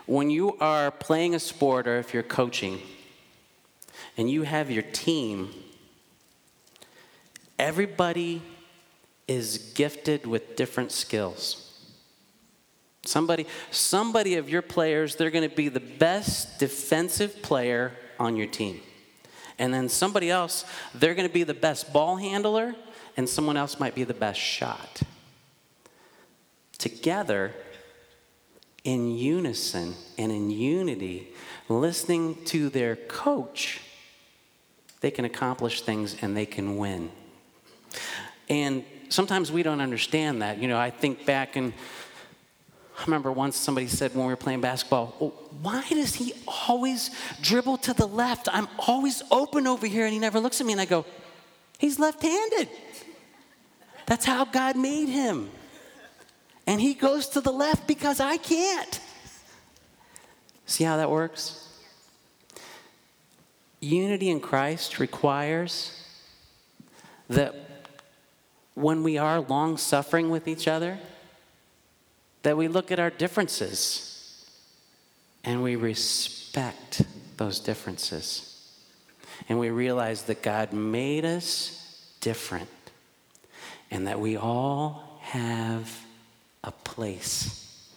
when 0.06 0.30
you 0.30 0.56
are 0.60 0.92
playing 0.92 1.36
a 1.36 1.40
sport 1.40 1.88
or 1.88 1.98
if 1.98 2.14
you're 2.14 2.24
coaching 2.24 2.80
and 4.18 4.30
you 4.30 4.44
have 4.44 4.72
your 4.72 4.84
team, 4.84 5.50
everybody 7.58 8.42
is 9.28 9.72
gifted 9.76 10.26
with 10.26 10.56
different 10.56 10.92
skills. 10.92 11.66
Somebody, 13.04 13.48
somebody 13.72 14.36
of 14.36 14.50
your 14.50 14.62
players, 14.62 15.16
they're 15.16 15.32
going 15.32 15.48
to 15.50 15.56
be 15.56 15.70
the 15.70 15.80
best 15.80 16.60
defensive 16.60 17.42
player 17.42 17.94
on 18.20 18.36
your 18.36 18.48
team. 18.48 18.82
And 19.60 19.74
then 19.74 19.90
somebody 19.90 20.32
else, 20.32 20.66
they're 20.96 21.14
going 21.14 21.28
to 21.28 21.34
be 21.34 21.44
the 21.44 21.54
best 21.54 21.94
ball 21.94 22.16
handler 22.16 22.76
and 23.18 23.28
someone 23.28 23.58
else 23.58 23.80
might 23.80 23.94
be 23.94 24.06
the 24.06 24.14
best 24.14 24.40
shot. 24.40 25.02
Together, 26.78 27.54
in 28.86 29.12
unison 29.12 29.94
and 30.18 30.32
in 30.32 30.50
unity, 30.50 31.28
listening 31.68 32.38
to 32.46 32.70
their 32.70 32.96
coach, 32.96 33.82
they 35.02 35.12
can 35.12 35.26
accomplish 35.26 35.82
things 35.82 36.16
and 36.22 36.36
they 36.36 36.46
can 36.46 36.78
win. 36.78 37.12
And 38.48 38.84
sometimes 39.10 39.52
we 39.52 39.64
don't 39.64 39.82
understand 39.82 40.42
that. 40.42 40.58
You 40.60 40.68
know, 40.68 40.80
I 40.80 40.90
think 40.90 41.26
back 41.26 41.56
and 41.56 41.74
I 43.00 43.04
remember 43.06 43.32
once 43.32 43.56
somebody 43.56 43.88
said 43.88 44.14
when 44.14 44.26
we 44.26 44.34
were 44.34 44.38
playing 44.38 44.60
basketball, 44.60 45.16
well, 45.20 45.34
why 45.62 45.86
does 45.90 46.16
he 46.16 46.34
always 46.68 47.12
dribble 47.42 47.78
to 47.78 47.94
the 47.94 48.06
left? 48.06 48.50
I'm 48.52 48.68
always 48.78 49.24
open 49.32 49.68
over 49.68 49.88
here 49.88 50.04
and 50.04 50.14
he 50.14 50.20
never 50.20 50.40
looks 50.40 50.60
at 50.60 50.68
me. 50.68 50.74
And 50.74 50.82
I 50.82 50.86
go, 50.86 51.06
he's 51.78 51.98
left 51.98 52.22
handed. 52.22 52.68
That's 54.06 54.26
how 54.26 54.44
God 54.44 54.76
made 54.76 55.08
him. 55.08 55.50
And 56.68 56.82
he 56.82 56.94
goes 56.94 57.30
to 57.30 57.42
the 57.42 57.54
left 57.54 57.88
because 57.88 58.20
I 58.20 58.36
can't. 58.36 59.00
See 60.66 60.84
how 60.84 60.98
that 60.98 61.10
works? 61.10 61.68
Unity 63.80 64.30
in 64.30 64.42
Christ 64.42 65.00
requires 65.00 66.04
that 67.30 67.56
when 68.76 69.04
we 69.04 69.18
are 69.18 69.40
long 69.40 69.78
suffering 69.78 70.30
with 70.30 70.50
each 70.50 70.68
other, 70.68 71.00
that 72.44 72.58
we 72.58 72.68
look 72.68 72.92
at 72.92 73.00
our 73.00 73.10
differences 73.10 74.46
and 75.44 75.64
we 75.64 75.76
respect 75.76 77.02
those 77.38 77.60
differences. 77.60 78.46
And 79.48 79.58
we 79.60 79.70
realize 79.70 80.24
that 80.24 80.42
God 80.42 80.74
made 80.74 81.26
us 81.26 82.16
different 82.20 82.70
and 83.90 84.08
that 84.08 84.20
we 84.20 84.38
all 84.38 85.20
have 85.22 86.06
a 86.64 86.72
place 86.72 87.88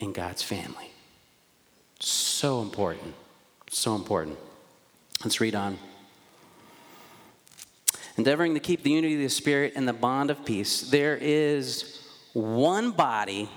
in 0.00 0.12
God's 0.12 0.42
family. 0.42 0.90
So 2.00 2.62
important. 2.62 3.14
So 3.70 3.94
important. 3.96 4.38
Let's 5.24 5.40
read 5.40 5.54
on. 5.54 5.78
Endeavoring 8.16 8.54
to 8.54 8.60
keep 8.60 8.82
the 8.82 8.90
unity 8.90 9.14
of 9.14 9.20
the 9.20 9.28
Spirit 9.28 9.72
and 9.76 9.86
the 9.86 9.92
bond 9.92 10.30
of 10.30 10.44
peace, 10.44 10.82
there 10.82 11.16
is 11.16 12.00
one 12.32 12.92
body 12.92 13.48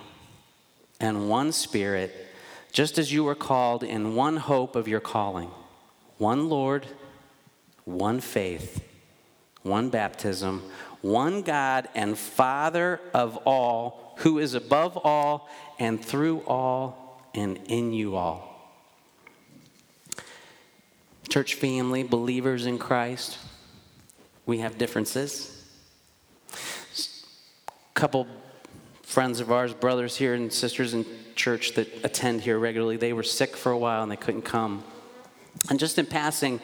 and 1.02 1.28
one 1.28 1.52
Spirit, 1.52 2.28
just 2.72 2.98
as 2.98 3.12
you 3.12 3.24
were 3.24 3.36
called 3.36 3.84
in 3.84 4.16
one 4.16 4.38
hope 4.38 4.76
of 4.78 4.88
your 4.88 5.02
calling 5.02 5.52
one 6.18 6.48
Lord, 6.48 6.86
one 7.84 8.22
faith, 8.22 8.88
one 9.64 9.90
baptism, 9.90 10.62
one 11.02 11.42
God 11.42 11.90
and 11.96 12.16
Father 12.16 13.02
of 13.12 13.38
all, 13.38 14.14
who 14.18 14.38
is 14.38 14.54
above 14.54 14.96
all 14.98 15.50
and 15.80 16.04
through 16.04 16.42
all 16.46 17.20
and 17.34 17.60
in 17.66 17.92
you 17.92 18.16
all. 18.16 18.48
Church 21.28 21.56
family, 21.56 22.04
believers 22.04 22.68
in 22.68 22.78
Christ, 22.78 23.40
we 24.46 24.60
have 24.60 24.78
differences. 24.78 25.66
Couple 27.96 28.28
friends 29.12 29.42
of 29.42 29.52
ours, 29.52 29.74
brothers 29.74 30.16
here 30.16 30.34
and 30.34 30.54
sisters 30.54 30.94
in 30.94 31.06
church 31.36 31.74
that 31.74 31.88
attend 32.06 32.40
here 32.40 32.58
regularly, 32.58 32.96
they 32.96 33.12
were 33.12 33.24
sick 33.24 33.58
for 33.58 33.74
a 33.74 33.78
while 33.78 34.04
and 34.04 34.10
they 34.10 34.16
couldn't 34.16 34.44
come. 34.44 34.86
And 35.70 35.78
just 35.78 36.00
in 36.00 36.06
passing, 36.06 36.62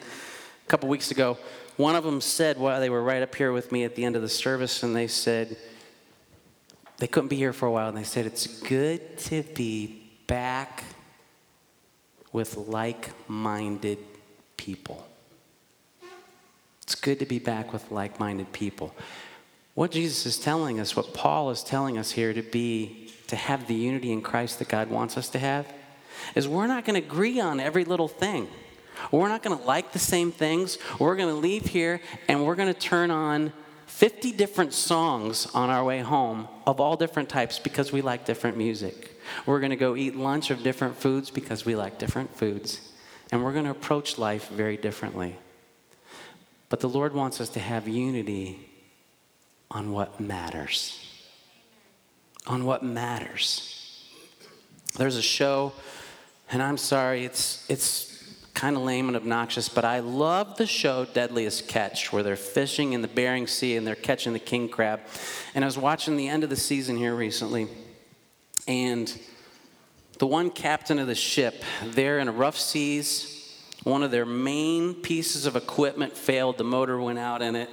a 0.64 0.68
couple 0.68 0.88
weeks 0.88 1.10
ago, 1.10 1.36
one 1.76 1.94
of 1.94 2.04
them 2.04 2.22
said 2.22 2.56
while 2.56 2.80
they 2.80 2.88
were 2.88 3.02
right 3.02 3.22
up 3.22 3.34
here 3.34 3.52
with 3.52 3.70
me 3.70 3.84
at 3.84 3.96
the 3.96 4.04
end 4.04 4.16
of 4.16 4.22
the 4.22 4.30
service, 4.30 4.82
and 4.82 4.96
they 4.96 5.06
said, 5.08 5.58
they 6.96 7.06
couldn't 7.06 7.28
be 7.28 7.36
here 7.36 7.52
for 7.52 7.66
a 7.66 7.70
while, 7.70 7.88
and 7.88 7.96
they 7.98 8.02
said, 8.02 8.24
It's 8.24 8.46
good 8.46 9.18
to 9.18 9.42
be 9.42 10.10
back 10.26 10.84
with 12.32 12.56
like 12.56 13.10
minded 13.28 13.98
people. 14.56 15.06
It's 16.82 16.94
good 16.94 17.18
to 17.18 17.26
be 17.26 17.38
back 17.38 17.74
with 17.74 17.90
like 17.90 18.18
minded 18.18 18.52
people. 18.54 18.94
What 19.78 19.92
Jesus 19.92 20.26
is 20.26 20.38
telling 20.38 20.80
us, 20.80 20.96
what 20.96 21.14
Paul 21.14 21.50
is 21.50 21.62
telling 21.62 21.98
us 21.98 22.10
here 22.10 22.32
to 22.32 22.42
be, 22.42 23.12
to 23.28 23.36
have 23.36 23.68
the 23.68 23.76
unity 23.76 24.10
in 24.10 24.22
Christ 24.22 24.58
that 24.58 24.66
God 24.66 24.90
wants 24.90 25.16
us 25.16 25.28
to 25.28 25.38
have, 25.38 25.72
is 26.34 26.48
we're 26.48 26.66
not 26.66 26.84
going 26.84 27.00
to 27.00 27.06
agree 27.06 27.38
on 27.38 27.60
every 27.60 27.84
little 27.84 28.08
thing. 28.08 28.48
We're 29.12 29.28
not 29.28 29.44
going 29.44 29.56
to 29.56 29.64
like 29.64 29.92
the 29.92 30.00
same 30.00 30.32
things. 30.32 30.78
We're 30.98 31.14
going 31.14 31.28
to 31.32 31.40
leave 31.40 31.66
here 31.66 32.00
and 32.26 32.44
we're 32.44 32.56
going 32.56 32.74
to 32.74 32.80
turn 32.80 33.12
on 33.12 33.52
50 33.86 34.32
different 34.32 34.72
songs 34.72 35.46
on 35.54 35.70
our 35.70 35.84
way 35.84 36.00
home 36.00 36.48
of 36.66 36.80
all 36.80 36.96
different 36.96 37.28
types 37.28 37.60
because 37.60 37.92
we 37.92 38.02
like 38.02 38.24
different 38.24 38.56
music. 38.56 39.16
We're 39.46 39.60
going 39.60 39.70
to 39.70 39.76
go 39.76 39.94
eat 39.94 40.16
lunch 40.16 40.50
of 40.50 40.64
different 40.64 40.96
foods 40.96 41.30
because 41.30 41.64
we 41.64 41.76
like 41.76 42.00
different 42.00 42.36
foods. 42.36 42.80
And 43.30 43.44
we're 43.44 43.52
going 43.52 43.66
to 43.66 43.70
approach 43.70 44.18
life 44.18 44.48
very 44.48 44.76
differently. 44.76 45.36
But 46.68 46.80
the 46.80 46.88
Lord 46.88 47.14
wants 47.14 47.40
us 47.40 47.48
to 47.50 47.60
have 47.60 47.86
unity 47.86 48.67
on 49.70 49.92
what 49.92 50.18
matters. 50.18 50.98
On 52.46 52.64
what 52.64 52.82
matters. 52.82 53.74
There's 54.96 55.16
a 55.16 55.22
show, 55.22 55.72
and 56.50 56.62
I'm 56.62 56.78
sorry, 56.78 57.24
it's, 57.24 57.68
it's 57.68 58.08
kind 58.54 58.76
of 58.76 58.82
lame 58.82 59.06
and 59.06 59.16
obnoxious, 59.16 59.68
but 59.68 59.84
I 59.84 60.00
love 60.00 60.56
the 60.56 60.66
show 60.66 61.04
Deadliest 61.04 61.68
Catch, 61.68 62.12
where 62.12 62.22
they're 62.22 62.36
fishing 62.36 62.92
in 62.92 63.02
the 63.02 63.08
Bering 63.08 63.46
Sea 63.46 63.76
and 63.76 63.86
they're 63.86 63.94
catching 63.94 64.32
the 64.32 64.38
king 64.38 64.68
crab. 64.68 65.00
And 65.54 65.64
I 65.64 65.66
was 65.66 65.78
watching 65.78 66.16
the 66.16 66.28
end 66.28 66.42
of 66.42 66.50
the 66.50 66.56
season 66.56 66.96
here 66.96 67.14
recently, 67.14 67.68
and 68.66 69.16
the 70.18 70.26
one 70.26 70.50
captain 70.50 70.98
of 70.98 71.06
the 71.06 71.14
ship, 71.14 71.62
they're 71.84 72.18
in 72.18 72.34
rough 72.36 72.58
seas. 72.58 73.36
One 73.84 74.02
of 74.02 74.10
their 74.10 74.26
main 74.26 74.94
pieces 74.94 75.46
of 75.46 75.54
equipment 75.54 76.16
failed, 76.16 76.58
the 76.58 76.64
motor 76.64 77.00
went 77.00 77.20
out 77.20 77.42
in 77.42 77.54
it, 77.54 77.70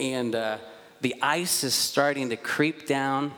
and 0.00 0.34
uh, 0.34 0.58
the 1.02 1.14
ice 1.20 1.62
is 1.62 1.74
starting 1.74 2.30
to 2.30 2.36
creep 2.36 2.86
down. 2.86 3.32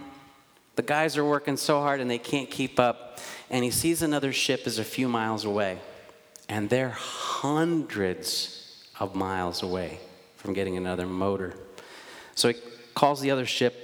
The 0.76 0.82
guys 0.82 1.16
are 1.16 1.24
working 1.24 1.56
so 1.56 1.80
hard 1.80 2.00
and 2.00 2.10
they 2.10 2.18
can't 2.18 2.50
keep 2.50 2.78
up, 2.78 3.18
and 3.50 3.64
he 3.64 3.70
sees 3.70 4.02
another 4.02 4.32
ship 4.32 4.66
is 4.66 4.78
a 4.78 4.84
few 4.84 5.08
miles 5.08 5.44
away 5.44 5.78
and 6.48 6.68
they're 6.68 6.90
hundreds 6.90 8.84
of 9.00 9.14
miles 9.14 9.62
away 9.62 9.98
from 10.36 10.52
getting 10.52 10.76
another 10.76 11.06
motor. 11.06 11.54
So 12.34 12.48
he 12.48 12.54
calls 12.94 13.20
the 13.20 13.30
other 13.30 13.46
ship 13.46 13.74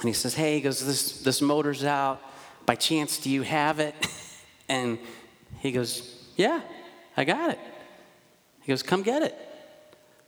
and 0.00 0.08
he 0.08 0.12
says, 0.12 0.34
Hey, 0.34 0.54
he 0.54 0.60
goes, 0.60 0.84
this, 0.84 1.20
this 1.22 1.42
motor's 1.42 1.84
out. 1.84 2.20
By 2.66 2.74
chance, 2.74 3.18
do 3.18 3.30
you 3.30 3.42
have 3.42 3.80
it? 3.80 3.94
And 4.70 4.98
he 5.60 5.72
goes, 5.72 6.26
Yeah, 6.36 6.60
I 7.16 7.24
got 7.24 7.48
it. 7.48 7.58
He 8.60 8.70
goes, 8.70 8.82
Come 8.82 9.02
get 9.02 9.22
it. 9.22 9.34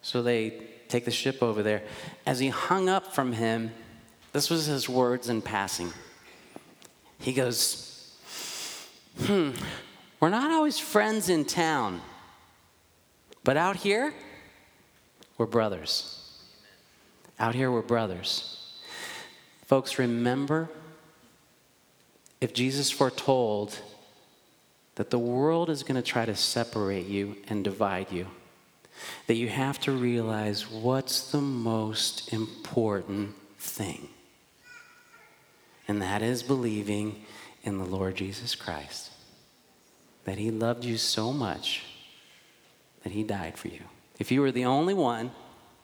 So 0.01 0.23
they 0.23 0.63
take 0.91 1.05
the 1.05 1.11
ship 1.11 1.43
over 1.43 1.63
there. 1.63 1.83
As 2.27 2.39
he 2.39 2.49
hung 2.49 2.89
up 2.89 3.15
from 3.15 3.33
him, 3.33 3.71
this 4.33 4.51
was 4.51 4.67
his 4.67 4.89
words 4.89 5.29
in 5.29 5.43
passing. 5.43 5.93
He 7.19 7.33
goes, 7.33 8.17
Hmm, 9.19 9.51
we're 10.21 10.31
not 10.31 10.51
always 10.51 10.79
friends 10.79 11.29
in 11.29 11.45
town, 11.45 12.01
but 13.45 13.57
out 13.57 13.77
here, 13.77 14.15
we're 15.37 15.47
brothers. 15.47 16.17
Out 17.39 17.55
here, 17.55 17.71
we're 17.71 17.83
brothers. 17.83 18.79
Folks, 19.67 19.99
remember 19.99 20.69
if 22.41 22.53
Jesus 22.53 22.91
foretold 22.91 23.79
that 24.97 25.11
the 25.11 25.19
world 25.19 25.71
is 25.71 25.83
going 25.83 25.97
to 25.97 26.03
try 26.03 26.25
to 26.25 26.35
separate 26.35 27.07
you 27.07 27.37
and 27.49 27.63
divide 27.65 28.11
you, 28.11 28.27
that 29.27 29.35
you 29.35 29.49
have 29.49 29.79
to 29.81 29.93
realize 29.93 30.69
what's 30.71 31.31
the 31.31 31.41
most 31.41 32.33
important 32.33 33.35
thing. 33.59 34.09
And 35.89 36.01
that 36.03 36.23
is 36.23 36.43
believing 36.43 37.25
in 37.63 37.79
the 37.79 37.85
Lord 37.85 38.15
Jesus 38.15 38.55
Christ 38.55 39.11
that 40.25 40.39
He 40.39 40.51
loved 40.51 40.85
you 40.85 40.97
so 40.97 41.33
much 41.33 41.83
that 43.03 43.13
He 43.13 43.23
died 43.23 43.59
for 43.59 43.69
you. 43.69 43.81
If 44.19 44.31
you 44.31 44.41
were 44.41 44.53
the 44.53 44.67
only 44.67 44.95
one, 44.95 45.33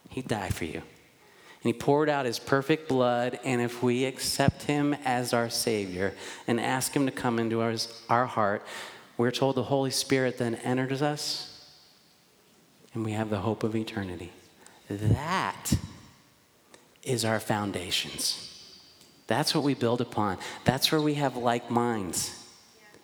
He 0.09 0.23
died 0.23 0.55
for 0.55 0.65
you. 0.65 0.83
And 0.83 1.63
He 1.63 1.73
poured 1.73 2.09
out 2.09 2.27
His 2.27 2.39
perfect 2.39 2.89
blood. 2.89 3.41
And 3.45 3.61
if 3.61 3.83
we 3.83 4.05
accept 4.05 4.65
Him 4.65 4.95
as 5.05 5.33
our 5.33 5.51
Savior 5.51 6.15
and 6.47 6.61
ask 6.61 6.95
Him 6.95 7.07
to 7.07 7.13
come 7.13 7.39
into 7.39 7.61
our, 7.61 7.75
our 8.09 8.27
heart, 8.27 8.65
we're 9.17 9.31
told 9.31 9.57
the 9.57 9.65
Holy 9.65 9.91
Spirit 9.91 10.39
then 10.39 10.57
enters 10.57 11.03
us 11.03 11.56
and 12.97 13.05
we 13.05 13.13
have 13.13 13.29
the 13.29 13.41
hope 13.41 13.63
of 13.63 13.77
eternity. 13.77 14.33
That 14.89 15.75
is 17.03 17.27
our 17.27 17.39
foundations. 17.39 18.81
That's 19.27 19.55
what 19.55 19.63
we 19.63 19.75
build 19.75 20.01
upon. 20.01 20.39
That's 20.65 20.91
where 20.91 21.01
we 21.03 21.15
have 21.15 21.37
like 21.37 21.71
minds. 21.71 22.43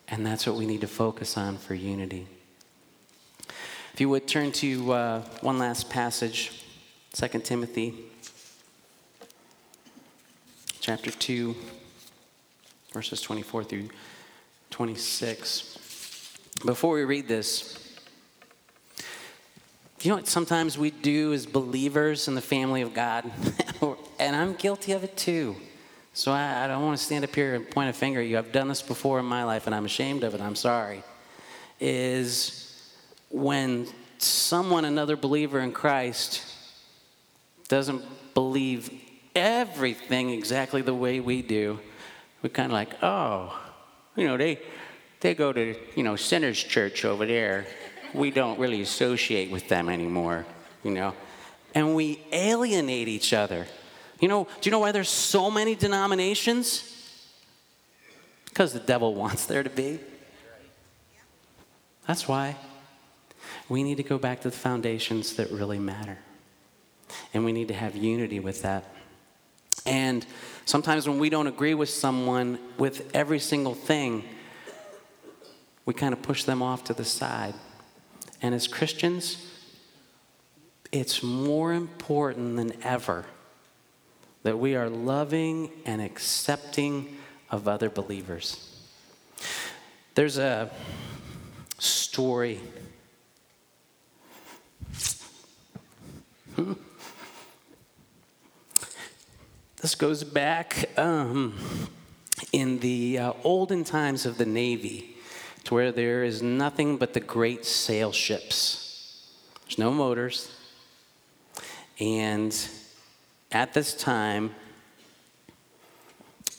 And 0.09 0.24
that's 0.24 0.46
what 0.46 0.57
we 0.57 0.64
need 0.64 0.81
to 0.81 0.87
focus 0.87 1.37
on 1.37 1.59
for 1.59 1.74
unity. 1.74 2.26
If 3.92 4.00
you 4.00 4.09
would 4.09 4.26
turn 4.26 4.50
to 4.52 4.92
uh, 4.92 5.20
one 5.42 5.59
last 5.59 5.90
passage, 5.90 6.64
2 7.12 7.40
Timothy 7.40 7.94
chapter 10.81 11.11
2, 11.11 11.55
verses 12.94 13.20
24 13.20 13.64
through 13.64 13.90
26. 14.70 15.78
Before 16.64 16.94
we 16.94 17.05
read 17.05 17.28
this, 17.28 17.82
you 20.02 20.10
know 20.10 20.16
what 20.16 20.26
sometimes 20.26 20.76
we 20.76 20.90
do 20.90 21.32
as 21.32 21.46
believers 21.46 22.26
in 22.26 22.34
the 22.34 22.40
family 22.40 22.82
of 22.82 22.92
God? 22.92 23.30
and 24.18 24.34
I'm 24.34 24.54
guilty 24.54 24.92
of 24.92 25.04
it 25.04 25.16
too. 25.16 25.56
So 26.14 26.32
I, 26.32 26.64
I 26.64 26.66
don't 26.66 26.84
want 26.84 26.98
to 26.98 27.04
stand 27.04 27.24
up 27.24 27.34
here 27.34 27.54
and 27.54 27.68
point 27.70 27.88
a 27.88 27.92
finger 27.92 28.20
at 28.20 28.26
you. 28.26 28.36
I've 28.36 28.52
done 28.52 28.68
this 28.68 28.82
before 28.82 29.18
in 29.18 29.24
my 29.24 29.44
life 29.44 29.66
and 29.66 29.74
I'm 29.74 29.84
ashamed 29.84 30.24
of 30.24 30.34
it. 30.34 30.40
I'm 30.40 30.56
sorry. 30.56 31.02
Is 31.80 32.92
when 33.30 33.86
someone, 34.18 34.84
another 34.84 35.16
believer 35.16 35.60
in 35.60 35.72
Christ, 35.72 36.44
doesn't 37.68 38.02
believe 38.34 38.90
everything 39.34 40.30
exactly 40.30 40.82
the 40.82 40.94
way 40.94 41.20
we 41.20 41.42
do, 41.42 41.80
we're 42.42 42.50
kind 42.50 42.66
of 42.66 42.72
like, 42.72 43.02
oh, 43.02 43.58
you 44.16 44.26
know, 44.26 44.36
they, 44.36 44.60
they 45.20 45.34
go 45.34 45.52
to, 45.52 45.76
you 45.94 46.02
know, 46.02 46.16
Sinners 46.16 46.62
Church 46.62 47.04
over 47.04 47.24
there. 47.24 47.66
We 48.14 48.31
don't 48.31 48.59
really 48.59 48.83
associate 48.83 49.51
with 49.51 49.68
them 49.68 49.88
anymore, 49.88 50.44
you 50.83 50.90
know. 50.90 51.14
And 51.75 51.94
we 51.94 52.20
alienate 52.33 53.09
each 53.09 53.33
other. 53.33 53.66
You 54.20 54.29
know, 54.29 54.44
do 54.61 54.68
you 54.68 54.70
know 54.70 54.79
why 54.79 54.92
there's 54.92 55.09
so 55.09 55.51
many 55.51 55.75
denominations? 55.75 56.88
Because 58.44 58.72
the 58.72 58.81
devil 58.81 59.14
wants 59.22 59.46
there 59.46 59.62
to 59.62 59.70
be. 59.70 59.98
That's 62.07 62.29
why. 62.29 62.57
We 63.68 63.83
need 63.83 63.96
to 63.96 64.03
go 64.03 64.18
back 64.18 64.40
to 64.42 64.51
the 64.51 64.57
foundations 64.57 65.35
that 65.37 65.51
really 65.51 65.79
matter. 65.79 66.18
And 67.33 67.44
we 67.44 67.53
need 67.53 67.68
to 67.68 67.75
have 67.75 67.96
unity 67.96 68.40
with 68.40 68.62
that. 68.62 68.85
And 69.85 70.25
sometimes 70.64 71.09
when 71.09 71.18
we 71.18 71.29
don't 71.29 71.46
agree 71.46 71.75
with 71.75 71.90
someone 71.90 72.59
with 72.79 73.11
every 73.14 73.38
single 73.38 73.75
thing, 73.75 74.25
we 75.85 75.94
kind 75.94 76.12
of 76.12 76.22
push 76.22 76.44
them 76.44 76.62
off 76.62 76.85
to 76.85 76.94
the 76.94 77.05
side. 77.05 77.55
And 78.42 78.55
as 78.57 78.66
Christians, 78.66 79.46
it's 80.90 81.22
more 81.22 81.72
important 81.72 82.57
than 82.57 82.72
ever 82.83 83.24
that 84.42 84.59
we 84.59 84.74
are 84.74 84.90
loving 84.90 85.70
and 85.87 86.02
accepting 86.02 87.16
of 87.50 87.68
other 87.68 87.88
believers. 87.88 88.68
There's 90.14 90.38
a 90.38 90.70
story. 91.78 92.61
This 99.81 99.94
goes 99.94 100.22
back 100.24 100.90
um, 100.96 101.59
in 102.52 102.81
the 102.81 103.18
uh, 103.18 103.33
olden 103.42 103.85
times 103.85 104.26
of 104.26 104.38
the 104.38 104.46
Navy 104.46 105.16
where 105.72 105.90
there 105.90 106.22
is 106.22 106.42
nothing 106.42 106.98
but 106.98 107.14
the 107.14 107.20
great 107.20 107.64
sail 107.64 108.12
ships. 108.12 109.26
There's 109.64 109.78
no 109.78 109.90
motors. 109.90 110.54
And 111.98 112.54
at 113.50 113.72
this 113.72 113.94
time, 113.94 114.54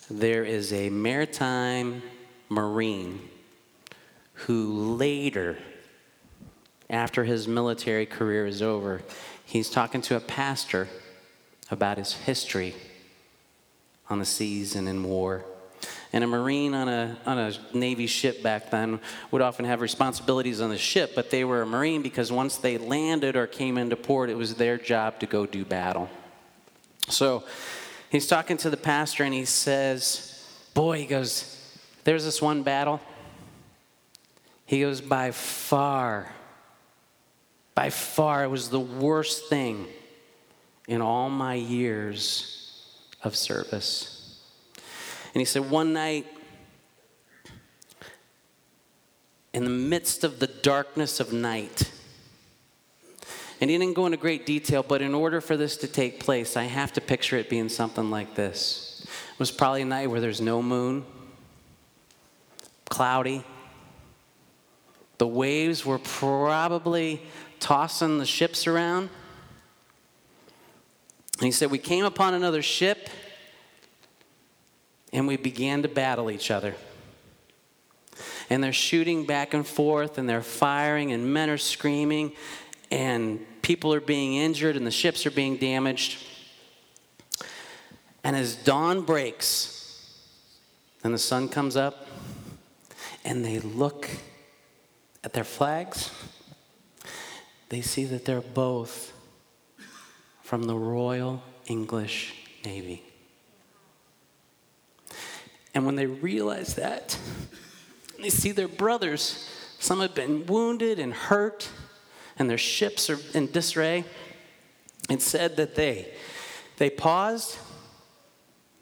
there 0.10 0.44
is 0.44 0.74
a 0.74 0.90
maritime 0.90 2.02
marine 2.50 3.30
who 4.34 4.96
later, 4.96 5.60
after 6.90 7.24
his 7.24 7.48
military 7.48 8.08
career 8.08 8.48
is 8.48 8.64
over, 8.64 9.04
he's 9.46 9.70
talking 9.70 10.02
to 10.02 10.16
a 10.16 10.20
pastor 10.20 10.88
about 11.70 12.00
his 12.00 12.14
history 12.14 12.74
on 14.10 14.18
the 14.18 14.26
seas 14.26 14.76
and 14.76 14.90
in 14.90 15.04
war. 15.04 15.46
And 16.14 16.24
a 16.24 16.28
Marine 16.28 16.76
on 16.76 16.88
a, 16.88 17.18
on 17.26 17.40
a 17.40 17.54
Navy 17.74 18.06
ship 18.06 18.44
back 18.44 18.70
then 18.70 19.00
would 19.32 19.42
often 19.42 19.66
have 19.66 19.82
responsibilities 19.82 20.62
on 20.62 20.70
the 20.70 20.78
ship, 20.78 21.14
but 21.16 21.32
they 21.32 21.44
were 21.44 21.64
a 21.64 21.66
Marine 21.66 22.04
because 22.04 22.32
once 22.32 22.58
they 22.58 22.78
landed 22.78 23.36
or 23.36 23.48
came 23.48 23.80
into 23.80 23.96
port, 23.96 24.30
it 24.30 24.38
was 24.38 24.56
their 24.56 24.78
job 24.78 25.20
to 25.20 25.26
go 25.26 25.48
do 25.48 25.66
battle. 25.66 26.10
So 27.10 27.44
he's 28.12 28.28
talking 28.28 28.58
to 28.58 28.70
the 28.70 28.78
pastor 28.78 29.24
and 29.24 29.34
he 29.34 29.46
says, 29.46 30.30
Boy, 30.76 31.00
he 31.00 31.06
goes, 31.06 31.60
there's 32.04 32.26
this 32.26 32.42
one 32.42 32.64
battle. 32.64 33.02
He 34.66 34.82
goes, 34.82 35.02
by 35.02 35.32
far, 35.32 36.32
by 37.76 37.90
far, 37.90 38.44
it 38.44 38.50
was 38.50 38.70
the 38.70 38.80
worst 38.80 39.50
thing 39.50 39.88
in 40.88 41.02
all 41.02 41.30
my 41.30 41.56
years 41.56 42.98
of 43.24 43.36
service. 43.36 44.13
And 45.34 45.42
he 45.42 45.46
said, 45.46 45.70
one 45.70 45.94
night, 45.94 46.28
in 49.54 49.64
the 49.64 49.70
midst 49.70 50.24
of 50.24 50.40
the 50.40 50.48
darkness 50.48 51.20
of 51.20 51.34
night, 51.34 51.92
and 53.60 53.70
he 53.70 53.78
didn't 53.78 53.96
go 53.96 54.06
into 54.06 54.18
great 54.18 54.46
detail, 54.46 54.84
but 54.84 55.02
in 55.02 55.14
order 55.14 55.40
for 55.40 55.56
this 55.56 55.78
to 55.78 55.88
take 55.88 56.20
place, 56.20 56.58
I 56.58 56.64
have 56.64 56.92
to 56.94 57.02
picture 57.02 57.38
it 57.38 57.50
being 57.50 57.70
something 57.70 58.12
like 58.12 58.36
this. 58.36 59.06
It 59.06 59.40
was 59.40 59.52
probably 59.52 59.84
a 59.84 59.86
night 59.86 60.10
where 60.10 60.20
there's 60.20 60.42
no 60.42 60.62
moon, 60.62 61.06
cloudy. 62.90 63.44
The 65.18 65.28
waves 65.28 65.86
were 65.86 66.00
probably 66.00 67.22
tossing 67.60 68.18
the 68.18 68.26
ships 68.26 68.68
around. 68.68 69.10
And 71.38 71.46
he 71.46 71.52
said, 71.52 71.72
We 71.72 71.78
came 71.78 72.06
upon 72.06 72.34
another 72.34 72.62
ship 72.62 73.10
and 75.14 75.28
we 75.28 75.38
began 75.38 75.84
to 75.84 75.88
battle 75.88 76.30
each 76.32 76.52
other. 76.52 76.76
And 78.50 78.64
they're 78.64 78.74
shooting 78.74 79.26
back 79.26 79.54
and 79.54 79.66
forth 79.66 80.18
and 80.18 80.28
they're 80.28 80.42
firing, 80.42 81.14
and 81.14 81.34
men 81.34 81.50
are 81.50 81.58
screaming, 81.58 82.34
and 82.92 83.40
people 83.62 83.94
are 83.94 84.02
being 84.02 84.36
injured, 84.36 84.76
and 84.76 84.86
the 84.86 84.92
ships 84.92 85.26
are 85.26 85.32
being 85.32 85.56
damaged. 85.58 86.18
And 88.24 88.36
as 88.36 88.56
dawn 88.56 89.02
breaks 89.02 89.70
and 91.04 91.14
the 91.14 91.20
sun 91.20 91.48
comes 91.48 91.78
up, 91.78 92.08
and 93.26 93.46
they 93.46 93.60
look 93.60 94.10
at 95.24 95.34
their 95.34 95.44
flags, 95.44 96.12
they 97.70 97.82
see 97.82 98.06
that 98.06 98.26
they're 98.26 98.42
both 98.42 99.14
from 100.42 100.64
the 100.64 100.76
Royal 100.76 101.42
English 101.68 102.34
Navy. 102.66 103.13
And 105.74 105.86
when 105.86 105.96
they 105.96 106.06
realize 106.06 106.76
that, 106.76 107.18
they 108.22 108.30
see 108.30 108.52
their 108.52 108.68
brothers, 108.68 109.50
some 109.80 110.00
have 110.00 110.16
been 110.16 110.46
wounded 110.46 111.00
and 111.00 111.14
hurt, 111.14 111.70
and 112.38 112.50
their 112.50 112.58
ships 112.58 113.10
are 113.10 113.20
in 113.34 113.52
disarray. 113.52 114.06
It 115.10 115.22
said 115.22 115.58
that 115.58 115.76
they 115.76 116.14
they 116.78 116.90
paused, 116.90 117.58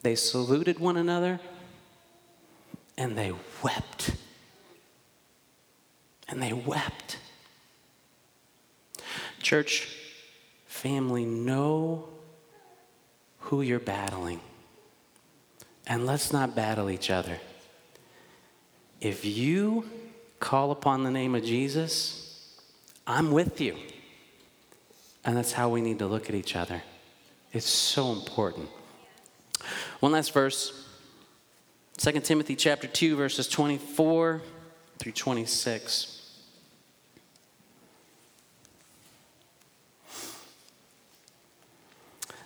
they 0.02 0.16
saluted 0.16 0.80
one 0.80 0.98
another, 0.98 1.40
and 2.98 3.18
they 3.18 3.34
wept 3.64 4.12
and 6.32 6.42
they 6.42 6.54
wept. 6.54 7.18
Church, 9.42 9.96
family, 10.66 11.26
know 11.26 12.08
who 13.40 13.62
you're 13.62 13.80
battling. 13.80 14.40
And 15.88 16.06
let's 16.06 16.32
not 16.32 16.56
battle 16.56 16.90
each 16.90 17.10
other. 17.10 17.40
If 19.00 19.26
you 19.26 19.86
call 20.40 20.72
upon 20.72 21.04
the 21.04 21.12
name 21.12 21.36
of 21.36 21.44
Jesus, 21.44 22.58
I'm 23.08 23.32
with 23.32 23.60
you. 23.60 23.76
And 25.26 25.38
that's 25.38 25.52
how 25.52 25.70
we 25.70 25.82
need 25.82 26.00
to 26.00 26.08
look 26.08 26.30
at 26.30 26.36
each 26.36 26.56
other. 26.56 26.82
It's 27.52 27.70
so 27.70 28.12
important. 28.12 28.70
One 30.00 30.12
last 30.12 30.32
verse 30.34 30.88
2 31.98 32.20
Timothy 32.22 32.56
chapter 32.56 32.88
2 32.88 33.16
verses 33.16 33.48
24 33.48 34.42
through 34.98 35.12
26. 35.12 36.21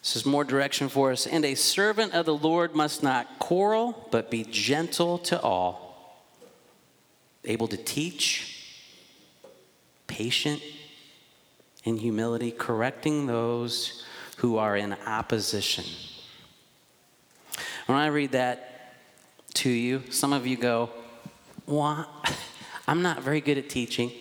This 0.06 0.18
is 0.18 0.24
more 0.24 0.44
direction 0.44 0.88
for 0.88 1.12
us. 1.12 1.26
And 1.26 1.44
a 1.44 1.56
servant 1.56 2.14
of 2.14 2.28
the 2.28 2.36
Lord 2.36 2.76
must 2.76 3.02
not 3.02 3.40
quarrel, 3.40 4.08
but 4.12 4.30
be 4.30 4.44
gentle 4.44 5.18
to 5.18 5.42
all, 5.42 6.22
able 7.44 7.68
to 7.70 7.76
teach, 7.76 8.84
patient 10.06 10.62
in 11.86 11.98
humility, 11.98 12.52
correcting 12.52 13.26
those 13.26 14.06
who 14.38 14.58
are 14.58 14.78
in 14.78 14.94
opposition. 15.08 15.86
When 17.88 17.98
I 17.98 18.06
read 18.06 18.34
that 18.34 18.94
to 19.56 19.72
you, 19.72 20.04
some 20.12 20.34
of 20.34 20.46
you 20.46 20.56
go, 20.56 20.92
What? 21.66 22.08
I'm 22.88 23.02
not 23.02 23.24
very 23.24 23.42
good 23.42 23.58
at 23.58 23.70
teaching. 23.70 24.12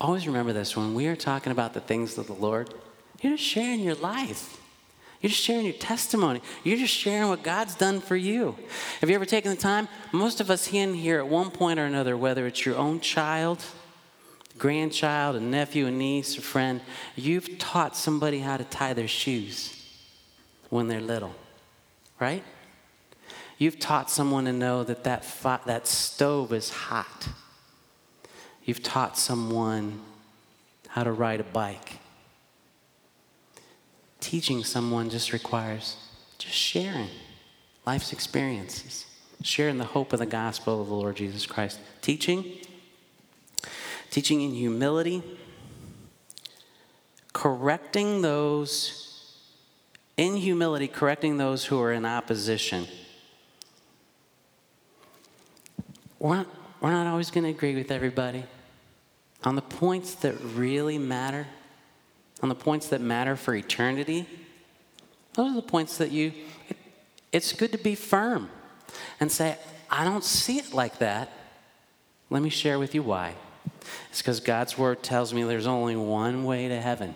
Always 0.00 0.28
remember 0.28 0.52
this 0.52 0.76
when 0.76 0.94
we 0.94 1.08
are 1.08 1.16
talking 1.16 1.50
about 1.50 1.74
the 1.74 1.80
things 1.80 2.16
of 2.18 2.28
the 2.28 2.34
Lord, 2.34 2.72
you're 3.24 3.38
just 3.38 3.48
sharing 3.48 3.80
your 3.80 3.94
life. 3.94 4.60
You're 5.22 5.30
just 5.30 5.42
sharing 5.42 5.64
your 5.64 5.74
testimony. 5.74 6.42
You're 6.62 6.76
just 6.76 6.92
sharing 6.92 7.30
what 7.30 7.42
God's 7.42 7.74
done 7.74 8.02
for 8.02 8.16
you. 8.16 8.54
Have 9.00 9.08
you 9.08 9.14
ever 9.14 9.24
taken 9.24 9.50
the 9.50 9.56
time? 9.56 9.88
Most 10.12 10.42
of 10.42 10.50
us 10.50 10.70
in 10.70 10.92
here 10.92 11.20
at 11.20 11.26
one 11.26 11.50
point 11.50 11.80
or 11.80 11.86
another, 11.86 12.18
whether 12.18 12.46
it's 12.46 12.66
your 12.66 12.76
own 12.76 13.00
child, 13.00 13.64
grandchild, 14.58 15.36
a 15.36 15.40
nephew, 15.40 15.86
a 15.86 15.90
niece, 15.90 16.36
a 16.36 16.42
friend, 16.42 16.82
you've 17.16 17.58
taught 17.58 17.96
somebody 17.96 18.40
how 18.40 18.58
to 18.58 18.64
tie 18.64 18.92
their 18.92 19.08
shoes 19.08 19.82
when 20.68 20.88
they're 20.88 21.00
little, 21.00 21.34
right? 22.20 22.44
You've 23.56 23.78
taught 23.78 24.10
someone 24.10 24.44
to 24.44 24.52
know 24.52 24.84
that 24.84 25.04
that, 25.04 25.24
that 25.64 25.86
stove 25.86 26.52
is 26.52 26.68
hot. 26.68 27.28
You've 28.64 28.82
taught 28.82 29.16
someone 29.16 30.02
how 30.88 31.04
to 31.04 31.12
ride 31.12 31.40
a 31.40 31.44
bike 31.44 32.00
teaching 34.24 34.64
someone 34.64 35.10
just 35.10 35.34
requires 35.34 35.96
just 36.38 36.54
sharing 36.54 37.10
life's 37.84 38.10
experiences, 38.10 39.04
sharing 39.42 39.76
the 39.76 39.84
hope 39.84 40.14
of 40.14 40.18
the 40.18 40.24
gospel 40.24 40.80
of 40.80 40.88
the 40.88 40.94
Lord 40.94 41.16
Jesus 41.16 41.44
Christ. 41.44 41.78
Teaching, 42.00 42.42
teaching 44.10 44.40
in 44.40 44.52
humility, 44.52 45.22
correcting 47.34 48.22
those, 48.22 49.36
in 50.16 50.36
humility, 50.36 50.88
correcting 50.88 51.36
those 51.36 51.66
who 51.66 51.78
are 51.82 51.92
in 51.92 52.06
opposition. 52.06 52.86
We're 56.18 56.36
not, 56.36 56.46
we're 56.80 56.92
not 56.92 57.06
always 57.06 57.30
going 57.30 57.44
to 57.44 57.50
agree 57.50 57.74
with 57.74 57.90
everybody. 57.90 58.44
On 59.44 59.54
the 59.54 59.62
points 59.62 60.14
that 60.14 60.34
really 60.40 60.96
matter, 60.96 61.46
on 62.44 62.50
the 62.50 62.54
points 62.54 62.88
that 62.88 63.00
matter 63.00 63.36
for 63.36 63.54
eternity, 63.54 64.26
those 65.32 65.52
are 65.52 65.54
the 65.54 65.62
points 65.62 65.96
that 65.96 66.10
you, 66.10 66.30
it, 66.68 66.76
it's 67.32 67.54
good 67.54 67.72
to 67.72 67.78
be 67.78 67.94
firm 67.94 68.50
and 69.18 69.32
say, 69.32 69.56
I 69.88 70.04
don't 70.04 70.22
see 70.22 70.58
it 70.58 70.74
like 70.74 70.98
that. 70.98 71.32
Let 72.28 72.42
me 72.42 72.50
share 72.50 72.78
with 72.78 72.94
you 72.94 73.02
why. 73.02 73.32
It's 74.10 74.20
because 74.20 74.40
God's 74.40 74.76
word 74.76 75.02
tells 75.02 75.32
me 75.32 75.42
there's 75.44 75.66
only 75.66 75.96
one 75.96 76.44
way 76.44 76.68
to 76.68 76.78
heaven. 76.78 77.14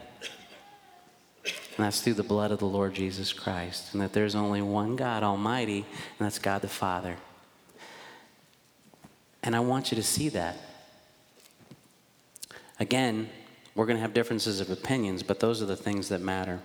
And 1.45 1.85
that's 1.85 2.01
through 2.01 2.14
the 2.14 2.23
blood 2.23 2.51
of 2.51 2.59
the 2.59 2.64
Lord 2.67 2.95
Jesus 2.95 3.35
Christ. 3.35 3.93
And 3.93 4.01
that 4.01 4.14
there's 4.14 4.35
only 4.35 4.62
one 4.62 4.97
God 4.97 5.23
Almighty, 5.23 5.85
and 6.19 6.25
that's 6.25 6.38
God 6.38 6.62
the 6.62 6.69
Father. 6.69 7.17
And 9.43 9.55
I 9.55 9.61
want 9.61 9.93
you 9.93 9.97
to 9.97 10.03
see 10.03 10.31
that. 10.31 10.57
Again, 12.81 13.29
we're 13.79 13.87
going 13.87 13.97
to 13.97 14.03
have 14.03 14.12
differences 14.12 14.59
of 14.59 14.71
opinions, 14.71 15.23
but 15.23 15.38
those 15.38 15.62
are 15.62 15.67
the 15.67 15.77
things 15.77 16.09
that 16.09 16.21
matter. 16.21 16.59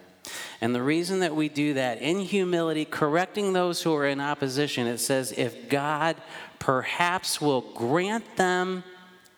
And 0.61 0.73
the 0.73 0.81
reason 0.81 1.19
that 1.19 1.35
we 1.35 1.47
do 1.47 1.75
that 1.75 2.01
in 2.01 2.21
humility, 2.21 2.85
correcting 2.85 3.53
those 3.53 3.83
who 3.83 3.93
are 3.93 4.07
in 4.07 4.19
opposition, 4.19 4.87
it 4.87 4.97
says, 4.97 5.31
if 5.31 5.69
God 5.69 6.15
perhaps 6.57 7.39
will 7.39 7.61
grant 7.61 8.35
them 8.35 8.83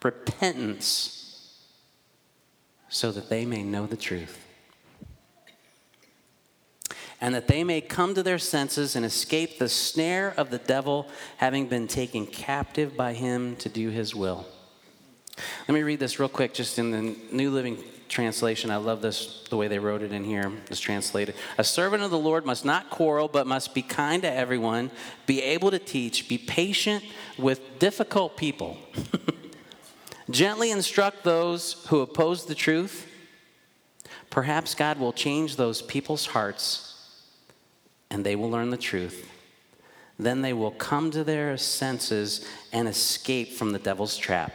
repentance 0.02 1.60
so 2.88 3.12
that 3.12 3.28
they 3.28 3.46
may 3.46 3.62
know 3.62 3.86
the 3.86 3.98
truth. 3.98 4.40
And 7.20 7.36
that 7.36 7.50
they 7.50 7.66
may 7.66 7.82
come 7.82 8.14
to 8.14 8.24
their 8.24 8.40
senses 8.40 8.96
and 8.96 9.06
escape 9.06 9.60
the 9.60 9.68
snare 9.68 10.34
of 10.38 10.50
the 10.50 10.60
devil, 10.60 11.10
having 11.38 11.68
been 11.68 11.90
taken 11.90 12.26
captive 12.26 12.96
by 12.96 13.12
him 13.12 13.58
to 13.58 13.68
do 13.68 13.90
his 13.90 14.16
will. 14.16 14.46
Let 15.67 15.74
me 15.74 15.84
read 15.84 16.00
this 16.00 16.19
real 16.19 16.30
quick, 16.30 16.54
just 16.54 16.80
in 16.80 16.91
the 16.91 17.15
New 17.32 17.52
Living 17.52 17.78
translation, 18.08 18.71
I 18.71 18.78
love 18.78 19.02
this, 19.02 19.43
the 19.50 19.58
way 19.58 19.67
they 19.67 19.80
wrote 19.80 20.02
it 20.02 20.12
in 20.12 20.24
here. 20.24 20.52
It's 20.69 20.80
translated. 20.80 21.36
A 21.58 21.63
servant 21.63 22.04
of 22.04 22.12
the 22.12 22.17
Lord 22.17 22.45
must 22.45 22.63
not 22.65 22.89
quarrel, 22.89 23.28
but 23.28 23.48
must 23.48 23.74
be 23.74 23.82
kind 23.82 24.21
to 24.21 24.32
everyone, 24.32 24.91
be 25.26 25.41
able 25.41 25.71
to 25.71 25.80
teach, 25.80 26.30
be 26.30 26.38
patient 26.38 27.04
with 27.38 27.80
difficult 27.80 28.38
people, 28.38 28.78
gently 30.30 30.71
instruct 30.71 31.24
those 31.24 31.86
who 31.88 32.00
oppose 32.00 32.45
the 32.45 32.56
truth. 32.56 33.08
Perhaps 34.30 34.76
God 34.76 35.00
will 35.00 35.13
change 35.13 35.56
those 35.56 35.82
people's 35.82 36.28
hearts 36.28 36.93
and 38.10 38.26
they 38.26 38.36
will 38.36 38.50
learn 38.50 38.69
the 38.69 38.78
truth. 38.78 39.30
Then 40.17 40.41
they 40.41 40.54
will 40.54 40.71
come 40.71 41.12
to 41.12 41.24
their 41.24 41.58
senses 41.58 42.45
and 42.71 42.88
escape 42.88 43.54
from 43.54 43.71
the 43.71 43.80
devil's 43.80 44.17
trap 44.17 44.54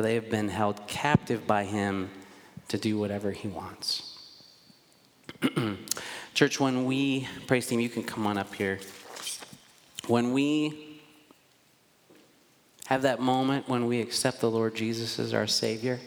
for 0.00 0.04
they 0.04 0.14
have 0.14 0.30
been 0.30 0.48
held 0.48 0.86
captive 0.86 1.46
by 1.46 1.62
him 1.62 2.08
to 2.68 2.78
do 2.78 2.98
whatever 2.98 3.32
he 3.32 3.48
wants. 3.48 4.16
Church, 6.34 6.58
when 6.58 6.86
we, 6.86 7.28
praise 7.46 7.66
team, 7.66 7.80
you 7.80 7.90
can 7.90 8.02
come 8.02 8.26
on 8.26 8.38
up 8.38 8.54
here. 8.54 8.80
When 10.06 10.32
we 10.32 11.02
have 12.86 13.02
that 13.02 13.20
moment 13.20 13.68
when 13.68 13.84
we 13.84 14.00
accept 14.00 14.40
the 14.40 14.50
Lord 14.50 14.74
Jesus 14.74 15.18
as 15.18 15.34
our 15.34 15.46
Savior, 15.46 16.00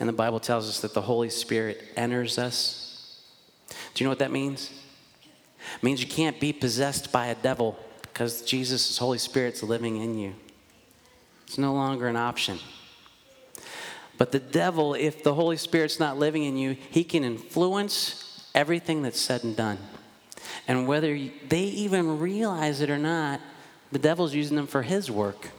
and 0.00 0.08
the 0.08 0.12
Bible 0.12 0.40
tells 0.40 0.68
us 0.68 0.80
that 0.80 0.92
the 0.92 1.02
Holy 1.02 1.30
Spirit 1.30 1.80
enters 1.94 2.36
us, 2.36 3.22
do 3.94 4.02
you 4.02 4.06
know 4.06 4.10
what 4.10 4.18
that 4.18 4.32
means? 4.32 4.72
It 5.76 5.84
means 5.84 6.00
you 6.00 6.08
can't 6.08 6.40
be 6.40 6.52
possessed 6.52 7.12
by 7.12 7.26
a 7.26 7.36
devil 7.36 7.78
because 8.02 8.42
Jesus' 8.42 8.98
Holy 8.98 9.18
Spirit's 9.18 9.62
living 9.62 9.98
in 9.98 10.18
you. 10.18 10.34
It's 11.46 11.58
no 11.58 11.74
longer 11.74 12.08
an 12.08 12.16
option. 12.16 12.58
But 14.18 14.32
the 14.32 14.40
devil, 14.40 14.94
if 14.94 15.22
the 15.22 15.34
Holy 15.34 15.56
Spirit's 15.56 16.00
not 16.00 16.18
living 16.18 16.44
in 16.44 16.56
you, 16.56 16.76
he 16.90 17.04
can 17.04 17.22
influence 17.22 18.50
everything 18.54 19.02
that's 19.02 19.20
said 19.20 19.44
and 19.44 19.56
done. 19.56 19.78
And 20.66 20.86
whether 20.88 21.16
they 21.48 21.62
even 21.62 22.18
realize 22.18 22.80
it 22.80 22.90
or 22.90 22.98
not, 22.98 23.40
the 23.92 23.98
devil's 23.98 24.34
using 24.34 24.56
them 24.56 24.66
for 24.66 24.82
his 24.82 25.10
work 25.10 25.50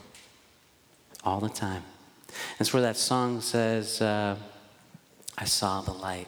all 1.23 1.39
the 1.39 1.49
time. 1.49 1.83
That's 2.57 2.73
where 2.73 2.81
that 2.83 2.97
song 2.97 3.41
says, 3.41 4.01
uh, 4.01 4.35
I 5.37 5.45
saw 5.45 5.81
the 5.81 5.93
light. 5.93 6.27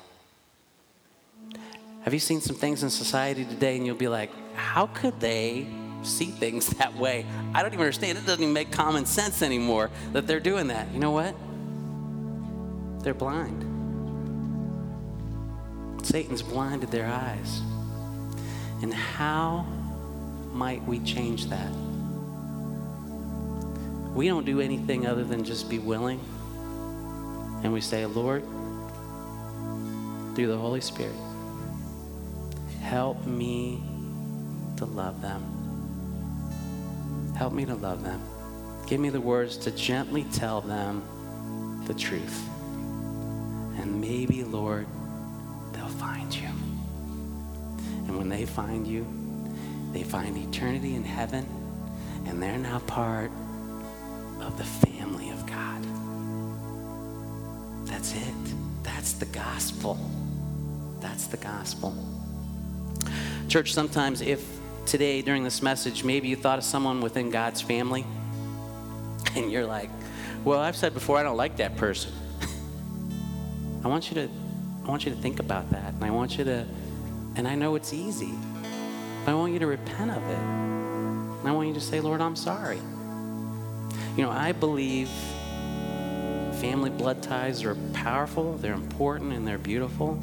Have 2.03 2.13
you 2.13 2.19
seen 2.19 2.41
some 2.41 2.55
things 2.55 2.81
in 2.81 2.89
society 2.89 3.45
today 3.45 3.75
and 3.77 3.85
you'll 3.85 3.95
be 3.95 4.07
like, 4.07 4.31
how 4.55 4.87
could 4.87 5.19
they 5.19 5.67
see 6.01 6.25
things 6.25 6.69
that 6.77 6.95
way? 6.95 7.25
I 7.53 7.61
don't 7.61 7.73
even 7.73 7.81
understand. 7.81 8.17
It 8.17 8.25
doesn't 8.25 8.41
even 8.41 8.53
make 8.53 8.71
common 8.71 9.05
sense 9.05 9.41
anymore 9.41 9.91
that 10.13 10.25
they're 10.25 10.39
doing 10.39 10.67
that. 10.67 10.91
You 10.93 10.99
know 10.99 11.11
what? 11.11 11.35
They're 13.03 13.13
blind. 13.13 13.65
Satan's 16.05 16.41
blinded 16.41 16.91
their 16.91 17.07
eyes. 17.07 17.61
And 18.81 18.93
how 18.93 19.65
might 20.51 20.83
we 20.83 20.99
change 20.99 21.47
that? 21.47 21.71
We 24.13 24.27
don't 24.27 24.45
do 24.45 24.59
anything 24.59 25.07
other 25.07 25.23
than 25.23 25.43
just 25.43 25.69
be 25.69 25.79
willing. 25.79 26.19
And 27.63 27.71
we 27.71 27.81
say, 27.81 28.05
Lord, 28.05 28.43
through 30.35 30.47
the 30.47 30.57
Holy 30.57 30.81
Spirit, 30.81 31.15
help 32.81 33.25
me 33.25 33.81
to 34.77 34.85
love 34.85 35.21
them. 35.21 35.41
Help 37.37 37.53
me 37.53 37.65
to 37.65 37.75
love 37.75 38.03
them. 38.03 38.21
Give 38.87 38.99
me 38.99 39.09
the 39.09 39.21
words 39.21 39.57
to 39.57 39.71
gently 39.71 40.25
tell 40.33 40.61
them 40.61 41.03
the 41.87 41.93
truth. 41.93 42.50
And 43.81 43.99
maybe, 43.99 44.43
Lord, 44.43 44.85
they'll 45.73 45.87
find 45.87 46.33
you. 46.33 46.47
And 48.07 48.17
when 48.17 48.29
they 48.29 48.45
find 48.45 48.85
you, 48.85 49.05
they 49.91 50.03
find 50.03 50.37
eternity 50.37 50.95
in 50.95 51.03
heaven, 51.03 51.45
and 52.25 52.41
they're 52.41 52.57
now 52.57 52.79
part 52.79 53.31
of 54.39 54.57
the 54.57 54.63
family 54.63 55.31
of 55.31 55.45
God. 55.45 55.83
That's 57.87 58.13
it. 58.13 58.83
That's 58.83 59.13
the 59.13 59.25
gospel. 59.25 59.97
That's 60.99 61.25
the 61.27 61.37
gospel. 61.37 61.95
Church, 63.47 63.73
sometimes 63.73 64.21
if 64.21 64.45
today 64.85 65.21
during 65.21 65.43
this 65.43 65.61
message, 65.61 66.03
maybe 66.03 66.27
you 66.27 66.35
thought 66.35 66.57
of 66.57 66.63
someone 66.63 67.01
within 67.01 67.31
God's 67.31 67.61
family, 67.61 68.05
and 69.35 69.51
you're 69.51 69.65
like, 69.65 69.89
well, 70.43 70.59
I've 70.59 70.75
said 70.75 70.93
before, 70.93 71.17
I 71.17 71.23
don't 71.23 71.37
like 71.37 71.57
that 71.57 71.77
person. 71.77 72.13
I 73.83 73.87
want 73.87 74.09
you 74.09 74.15
to 74.15 74.29
I 74.85 74.89
want 74.89 75.05
you 75.05 75.11
to 75.13 75.17
think 75.17 75.39
about 75.39 75.69
that. 75.71 75.93
And 75.93 76.03
I 76.03 76.11
want 76.11 76.37
you 76.37 76.43
to 76.45 76.65
and 77.35 77.47
I 77.47 77.55
know 77.55 77.75
it's 77.75 77.93
easy. 77.93 78.33
But 79.25 79.31
I 79.31 79.33
want 79.35 79.53
you 79.53 79.59
to 79.59 79.67
repent 79.67 80.11
of 80.11 80.23
it. 80.29 80.39
And 80.39 81.47
I 81.47 81.51
want 81.51 81.67
you 81.67 81.73
to 81.75 81.81
say, 81.81 81.99
"Lord, 81.99 82.21
I'm 82.21 82.35
sorry." 82.35 82.79
You 84.17 84.23
know, 84.23 84.31
I 84.31 84.51
believe 84.51 85.09
family 86.61 86.89
blood 86.91 87.23
ties 87.23 87.63
are 87.63 87.75
powerful, 87.93 88.55
they're 88.57 88.73
important 88.73 89.33
and 89.33 89.47
they're 89.47 89.57
beautiful, 89.57 90.19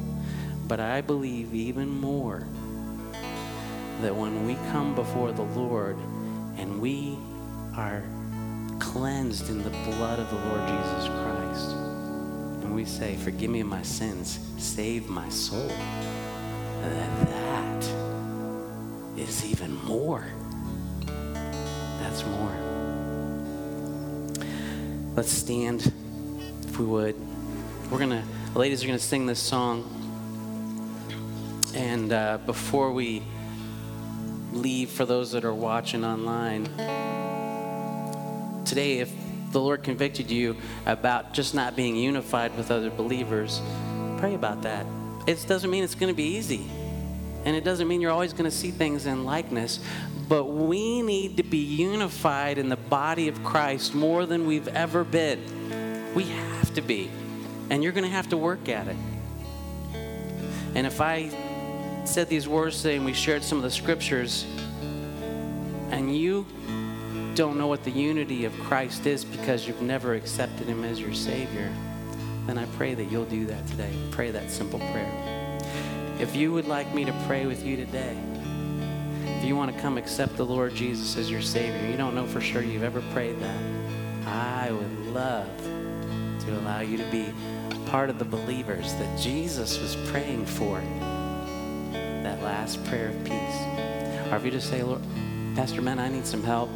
but 0.67 0.79
I 0.79 1.01
believe 1.01 1.53
even 1.53 1.89
more 1.89 2.47
that 4.01 4.15
when 4.15 4.45
we 4.45 4.55
come 4.71 4.95
before 4.95 5.33
the 5.33 5.41
Lord 5.41 5.97
and 6.55 6.79
we 6.79 7.17
are 7.75 8.03
cleansed 8.79 9.49
in 9.49 9.63
the 9.63 9.69
blood 9.69 10.19
of 10.19 10.29
the 10.29 10.37
Lord 10.37 10.65
Jesus 10.67 11.07
Christ, 11.09 11.88
we 12.73 12.85
say, 12.85 13.15
Forgive 13.15 13.49
me 13.49 13.63
my 13.63 13.81
sins, 13.81 14.39
save 14.57 15.09
my 15.09 15.27
soul, 15.29 15.71
that 16.81 17.83
is 19.17 19.45
even 19.45 19.75
more. 19.85 20.25
That's 21.99 22.25
more. 22.25 22.55
Let's 25.15 25.31
stand, 25.31 25.91
if 26.67 26.79
we 26.79 26.85
would. 26.85 27.15
We're 27.91 27.97
going 27.97 28.11
to, 28.11 28.23
ladies 28.57 28.83
are 28.83 28.87
going 28.87 28.97
to 28.97 29.03
sing 29.03 29.25
this 29.25 29.39
song. 29.39 29.83
And 31.75 32.13
uh, 32.13 32.37
before 32.45 32.91
we 32.91 33.23
leave, 34.53 34.89
for 34.89 35.05
those 35.05 35.31
that 35.33 35.43
are 35.45 35.53
watching 35.53 36.03
online, 36.05 36.65
today, 38.65 38.99
if 38.99 39.18
the 39.51 39.59
Lord 39.59 39.83
convicted 39.83 40.29
you 40.29 40.55
about 40.85 41.33
just 41.33 41.55
not 41.55 41.75
being 41.75 41.95
unified 41.95 42.55
with 42.55 42.71
other 42.71 42.89
believers, 42.89 43.61
pray 44.17 44.35
about 44.35 44.61
that. 44.63 44.85
It 45.27 45.45
doesn't 45.47 45.69
mean 45.69 45.83
it's 45.83 45.95
going 45.95 46.11
to 46.11 46.17
be 46.17 46.35
easy. 46.35 46.69
And 47.45 47.55
it 47.55 47.63
doesn't 47.63 47.87
mean 47.87 48.01
you're 48.01 48.11
always 48.11 48.33
going 48.33 48.49
to 48.49 48.55
see 48.55 48.71
things 48.71 49.05
in 49.05 49.23
likeness. 49.23 49.79
But 50.27 50.45
we 50.45 51.01
need 51.01 51.37
to 51.37 51.43
be 51.43 51.57
unified 51.57 52.57
in 52.57 52.69
the 52.69 52.77
body 52.77 53.27
of 53.27 53.43
Christ 53.43 53.95
more 53.95 54.25
than 54.25 54.45
we've 54.45 54.67
ever 54.67 55.03
been. 55.03 56.13
We 56.13 56.23
have 56.25 56.73
to 56.75 56.81
be. 56.81 57.09
And 57.69 57.83
you're 57.83 57.93
going 57.93 58.03
to 58.03 58.09
have 58.09 58.29
to 58.29 58.37
work 58.37 58.67
at 58.69 58.87
it. 58.87 58.97
And 60.75 60.85
if 60.85 61.01
I 61.01 61.29
said 62.05 62.27
these 62.27 62.47
words 62.47 62.75
saying 62.75 63.03
we 63.03 63.13
shared 63.13 63.43
some 63.43 63.57
of 63.57 63.63
the 63.63 63.71
scriptures, 63.71 64.45
and 65.91 66.15
you 66.15 66.45
don't 67.35 67.57
know 67.57 67.67
what 67.67 67.83
the 67.83 67.91
unity 67.91 68.45
of 68.45 68.53
Christ 68.59 69.05
is 69.05 69.23
because 69.23 69.67
you've 69.67 69.81
never 69.81 70.13
accepted 70.13 70.67
Him 70.67 70.83
as 70.83 70.99
your 70.99 71.13
Savior, 71.13 71.71
then 72.45 72.57
I 72.57 72.65
pray 72.77 72.93
that 72.93 73.05
you'll 73.05 73.25
do 73.25 73.45
that 73.45 73.67
today. 73.67 73.93
Pray 74.11 74.31
that 74.31 74.49
simple 74.49 74.79
prayer. 74.79 75.59
If 76.19 76.35
you 76.35 76.51
would 76.51 76.67
like 76.67 76.93
me 76.93 77.05
to 77.05 77.23
pray 77.27 77.45
with 77.45 77.65
you 77.65 77.77
today, 77.77 78.17
if 79.37 79.45
you 79.45 79.55
want 79.55 79.73
to 79.73 79.81
come 79.81 79.97
accept 79.97 80.35
the 80.35 80.45
Lord 80.45 80.75
Jesus 80.75 81.15
as 81.15 81.31
your 81.31 81.41
Savior, 81.41 81.89
you 81.89 81.95
don't 81.95 82.15
know 82.15 82.25
for 82.25 82.41
sure 82.41 82.61
you've 82.61 82.83
ever 82.83 83.01
prayed 83.13 83.39
that, 83.39 84.27
I 84.27 84.71
would 84.71 85.07
love 85.07 85.47
to 85.59 86.59
allow 86.59 86.81
you 86.81 86.97
to 86.97 87.09
be 87.11 87.31
part 87.85 88.09
of 88.09 88.19
the 88.19 88.25
believers 88.25 88.93
that 88.95 89.19
Jesus 89.19 89.79
was 89.79 89.95
praying 90.11 90.45
for. 90.45 90.81
That 92.23 92.43
last 92.43 92.83
prayer 92.85 93.09
of 93.09 93.23
peace. 93.23 94.31
Or 94.31 94.35
if 94.35 94.43
you 94.43 94.51
just 94.51 94.69
say, 94.69 94.83
Lord, 94.83 95.01
Pastor 95.55 95.81
Ben, 95.81 95.99
I 95.99 96.09
need 96.09 96.25
some 96.25 96.43
help. 96.43 96.69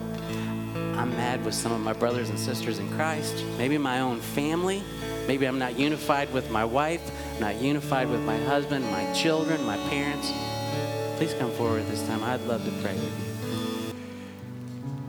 I'm 0.96 1.10
mad 1.12 1.44
with 1.44 1.54
some 1.54 1.72
of 1.72 1.82
my 1.82 1.94
brothers 1.94 2.30
and 2.30 2.40
sisters 2.40 2.80
in 2.80 2.90
Christ, 2.92 3.44
maybe 3.58 3.78
my 3.78 4.00
own 4.00 4.20
family. 4.20 4.84
Maybe 5.28 5.46
I'm 5.46 5.58
not 5.58 5.80
unified 5.80 6.32
with 6.34 6.52
my 6.52 6.66
wife, 6.66 7.02
not 7.40 7.56
unified 7.56 8.10
with 8.10 8.22
my 8.22 8.38
husband, 8.40 8.86
my 8.92 9.12
children, 9.14 9.64
my 9.66 9.78
parents. 9.90 10.32
Please 11.18 11.34
come 11.36 11.52
forward 11.52 11.86
this 11.88 12.06
time. 12.08 12.24
I'd 12.24 12.42
love 12.42 12.66
to 12.66 12.72
pray 12.82 12.94
with 12.94 13.04
you. 13.04 13.34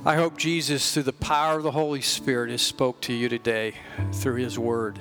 I 0.06 0.16
hope 0.16 0.36
Jesus, 0.36 0.92
through 0.92 1.04
the 1.04 1.12
power 1.12 1.56
of 1.56 1.62
the 1.62 1.70
Holy 1.70 2.02
Spirit, 2.02 2.50
has 2.50 2.62
spoke 2.62 3.00
to 3.02 3.12
you 3.12 3.28
today 3.28 3.74
through 4.12 4.36
His 4.36 4.58
Word. 4.58 4.98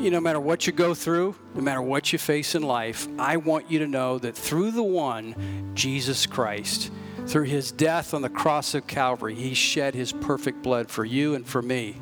You 0.00 0.10
know, 0.10 0.16
no 0.16 0.22
matter 0.22 0.40
what 0.40 0.66
you 0.66 0.72
go 0.72 0.94
through, 0.94 1.36
no 1.54 1.60
matter 1.60 1.82
what 1.82 2.10
you 2.10 2.18
face 2.18 2.54
in 2.54 2.62
life, 2.62 3.06
I 3.18 3.36
want 3.36 3.70
you 3.70 3.80
to 3.80 3.86
know 3.86 4.18
that 4.18 4.34
through 4.34 4.70
the 4.70 4.82
one, 4.82 5.72
Jesus 5.74 6.24
Christ, 6.24 6.90
through 7.26 7.44
his 7.44 7.70
death 7.70 8.14
on 8.14 8.22
the 8.22 8.30
cross 8.30 8.72
of 8.74 8.86
Calvary, 8.86 9.34
he 9.34 9.52
shed 9.52 9.94
his 9.94 10.10
perfect 10.10 10.62
blood 10.62 10.90
for 10.90 11.04
you 11.04 11.34
and 11.34 11.46
for 11.46 11.60
me. 11.60 11.96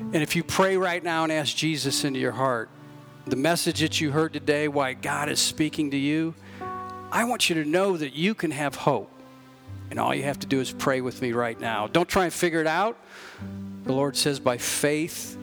And 0.00 0.16
if 0.16 0.34
you 0.34 0.42
pray 0.42 0.78
right 0.78 1.04
now 1.04 1.22
and 1.22 1.30
ask 1.30 1.54
Jesus 1.54 2.02
into 2.02 2.18
your 2.18 2.32
heart, 2.32 2.70
the 3.26 3.36
message 3.36 3.80
that 3.80 4.00
you 4.00 4.10
heard 4.10 4.32
today, 4.32 4.66
why 4.66 4.94
God 4.94 5.28
is 5.28 5.38
speaking 5.38 5.90
to 5.90 5.98
you, 5.98 6.34
I 7.10 7.24
want 7.24 7.50
you 7.50 7.62
to 7.62 7.68
know 7.68 7.98
that 7.98 8.14
you 8.14 8.34
can 8.34 8.52
have 8.52 8.74
hope. 8.74 9.10
And 9.90 10.00
all 10.00 10.14
you 10.14 10.22
have 10.22 10.38
to 10.38 10.46
do 10.46 10.60
is 10.60 10.72
pray 10.72 11.02
with 11.02 11.20
me 11.20 11.32
right 11.32 11.60
now. 11.60 11.88
Don't 11.88 12.08
try 12.08 12.24
and 12.24 12.32
figure 12.32 12.62
it 12.62 12.66
out. 12.66 12.96
The 13.84 13.92
Lord 13.92 14.16
says, 14.16 14.40
by 14.40 14.56
faith, 14.56 15.36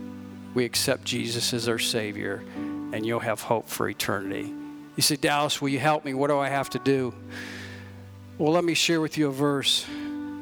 we 0.53 0.65
accept 0.65 1.05
Jesus 1.05 1.53
as 1.53 1.67
our 1.67 1.79
Savior, 1.79 2.43
and 2.91 3.05
you'll 3.05 3.19
have 3.19 3.41
hope 3.41 3.67
for 3.67 3.87
eternity. 3.87 4.53
You 4.95 5.03
say, 5.03 5.15
Dallas, 5.15 5.61
will 5.61 5.69
you 5.69 5.79
help 5.79 6.03
me? 6.03 6.13
What 6.13 6.27
do 6.27 6.37
I 6.37 6.49
have 6.49 6.69
to 6.71 6.79
do? 6.79 7.13
Well, 8.37 8.53
let 8.53 8.63
me 8.63 8.73
share 8.73 9.01
with 9.01 9.17
you 9.17 9.27
a 9.27 9.31
verse. 9.31 9.85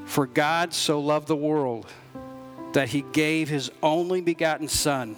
For 0.05 0.25
God 0.25 0.73
so 0.73 0.99
loved 0.99 1.27
the 1.27 1.35
world 1.35 1.85
that 2.73 2.89
he 2.89 3.01
gave 3.11 3.49
his 3.49 3.69
only 3.83 4.21
begotten 4.21 4.67
Son, 4.67 5.17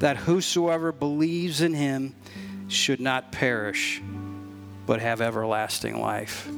that 0.00 0.16
whosoever 0.16 0.92
believes 0.92 1.62
in 1.62 1.74
him 1.74 2.14
should 2.68 3.00
not 3.00 3.32
perish, 3.32 4.02
but 4.86 5.00
have 5.00 5.20
everlasting 5.20 6.00
life. 6.00 6.48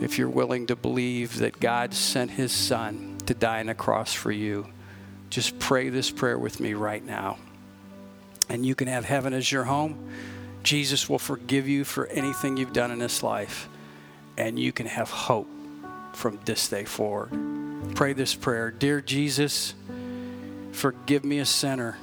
If 0.00 0.18
you're 0.18 0.28
willing 0.28 0.66
to 0.68 0.76
believe 0.76 1.38
that 1.38 1.60
God 1.60 1.94
sent 1.94 2.30
his 2.30 2.52
Son 2.52 3.18
to 3.26 3.34
die 3.34 3.60
on 3.60 3.68
a 3.68 3.74
cross 3.74 4.12
for 4.12 4.32
you, 4.32 4.66
just 5.32 5.58
pray 5.58 5.88
this 5.88 6.10
prayer 6.10 6.38
with 6.38 6.60
me 6.60 6.74
right 6.74 7.02
now. 7.02 7.38
And 8.50 8.66
you 8.66 8.74
can 8.74 8.86
have 8.86 9.06
heaven 9.06 9.32
as 9.32 9.50
your 9.50 9.64
home. 9.64 10.10
Jesus 10.62 11.08
will 11.08 11.18
forgive 11.18 11.66
you 11.66 11.84
for 11.84 12.06
anything 12.08 12.58
you've 12.58 12.74
done 12.74 12.90
in 12.90 12.98
this 12.98 13.22
life, 13.22 13.66
and 14.36 14.58
you 14.58 14.72
can 14.72 14.84
have 14.84 15.08
hope 15.08 15.48
from 16.12 16.38
this 16.44 16.68
day 16.68 16.84
forward. 16.84 17.30
Pray 17.94 18.12
this 18.12 18.34
prayer 18.34 18.70
Dear 18.70 19.00
Jesus, 19.00 19.74
forgive 20.72 21.24
me 21.24 21.38
a 21.38 21.46
sinner. 21.46 21.96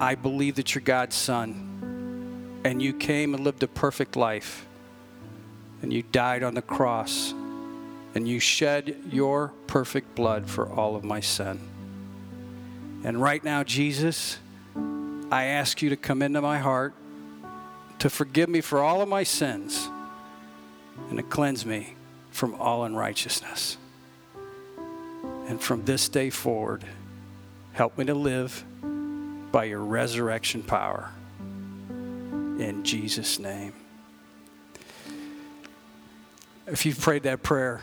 I 0.00 0.16
believe 0.16 0.56
that 0.56 0.74
you're 0.74 0.82
God's 0.82 1.14
Son, 1.14 2.60
and 2.64 2.82
you 2.82 2.92
came 2.92 3.34
and 3.34 3.44
lived 3.44 3.62
a 3.62 3.68
perfect 3.68 4.16
life, 4.16 4.66
and 5.80 5.92
you 5.92 6.02
died 6.02 6.42
on 6.42 6.54
the 6.54 6.62
cross, 6.62 7.34
and 8.14 8.28
you 8.28 8.38
shed 8.38 8.96
your 9.10 9.52
perfect 9.66 10.14
blood 10.14 10.48
for 10.48 10.70
all 10.70 10.96
of 10.96 11.04
my 11.04 11.20
sin. 11.20 11.60
And 13.04 13.20
right 13.20 13.42
now, 13.42 13.64
Jesus, 13.64 14.38
I 15.30 15.44
ask 15.44 15.82
you 15.82 15.90
to 15.90 15.96
come 15.96 16.22
into 16.22 16.40
my 16.40 16.58
heart, 16.58 16.94
to 17.98 18.10
forgive 18.10 18.48
me 18.48 18.60
for 18.60 18.80
all 18.80 19.00
of 19.00 19.08
my 19.08 19.22
sins, 19.22 19.88
and 21.08 21.16
to 21.16 21.22
cleanse 21.22 21.64
me 21.64 21.94
from 22.30 22.54
all 22.56 22.84
unrighteousness. 22.84 23.76
And 25.48 25.60
from 25.60 25.84
this 25.84 26.08
day 26.08 26.30
forward, 26.30 26.84
help 27.72 27.98
me 27.98 28.04
to 28.04 28.14
live 28.14 28.64
by 29.50 29.64
your 29.64 29.80
resurrection 29.80 30.62
power. 30.62 31.10
In 31.88 32.82
Jesus' 32.84 33.38
name. 33.38 33.72
If 36.66 36.86
you've 36.86 37.00
prayed 37.00 37.24
that 37.24 37.42
prayer, 37.42 37.82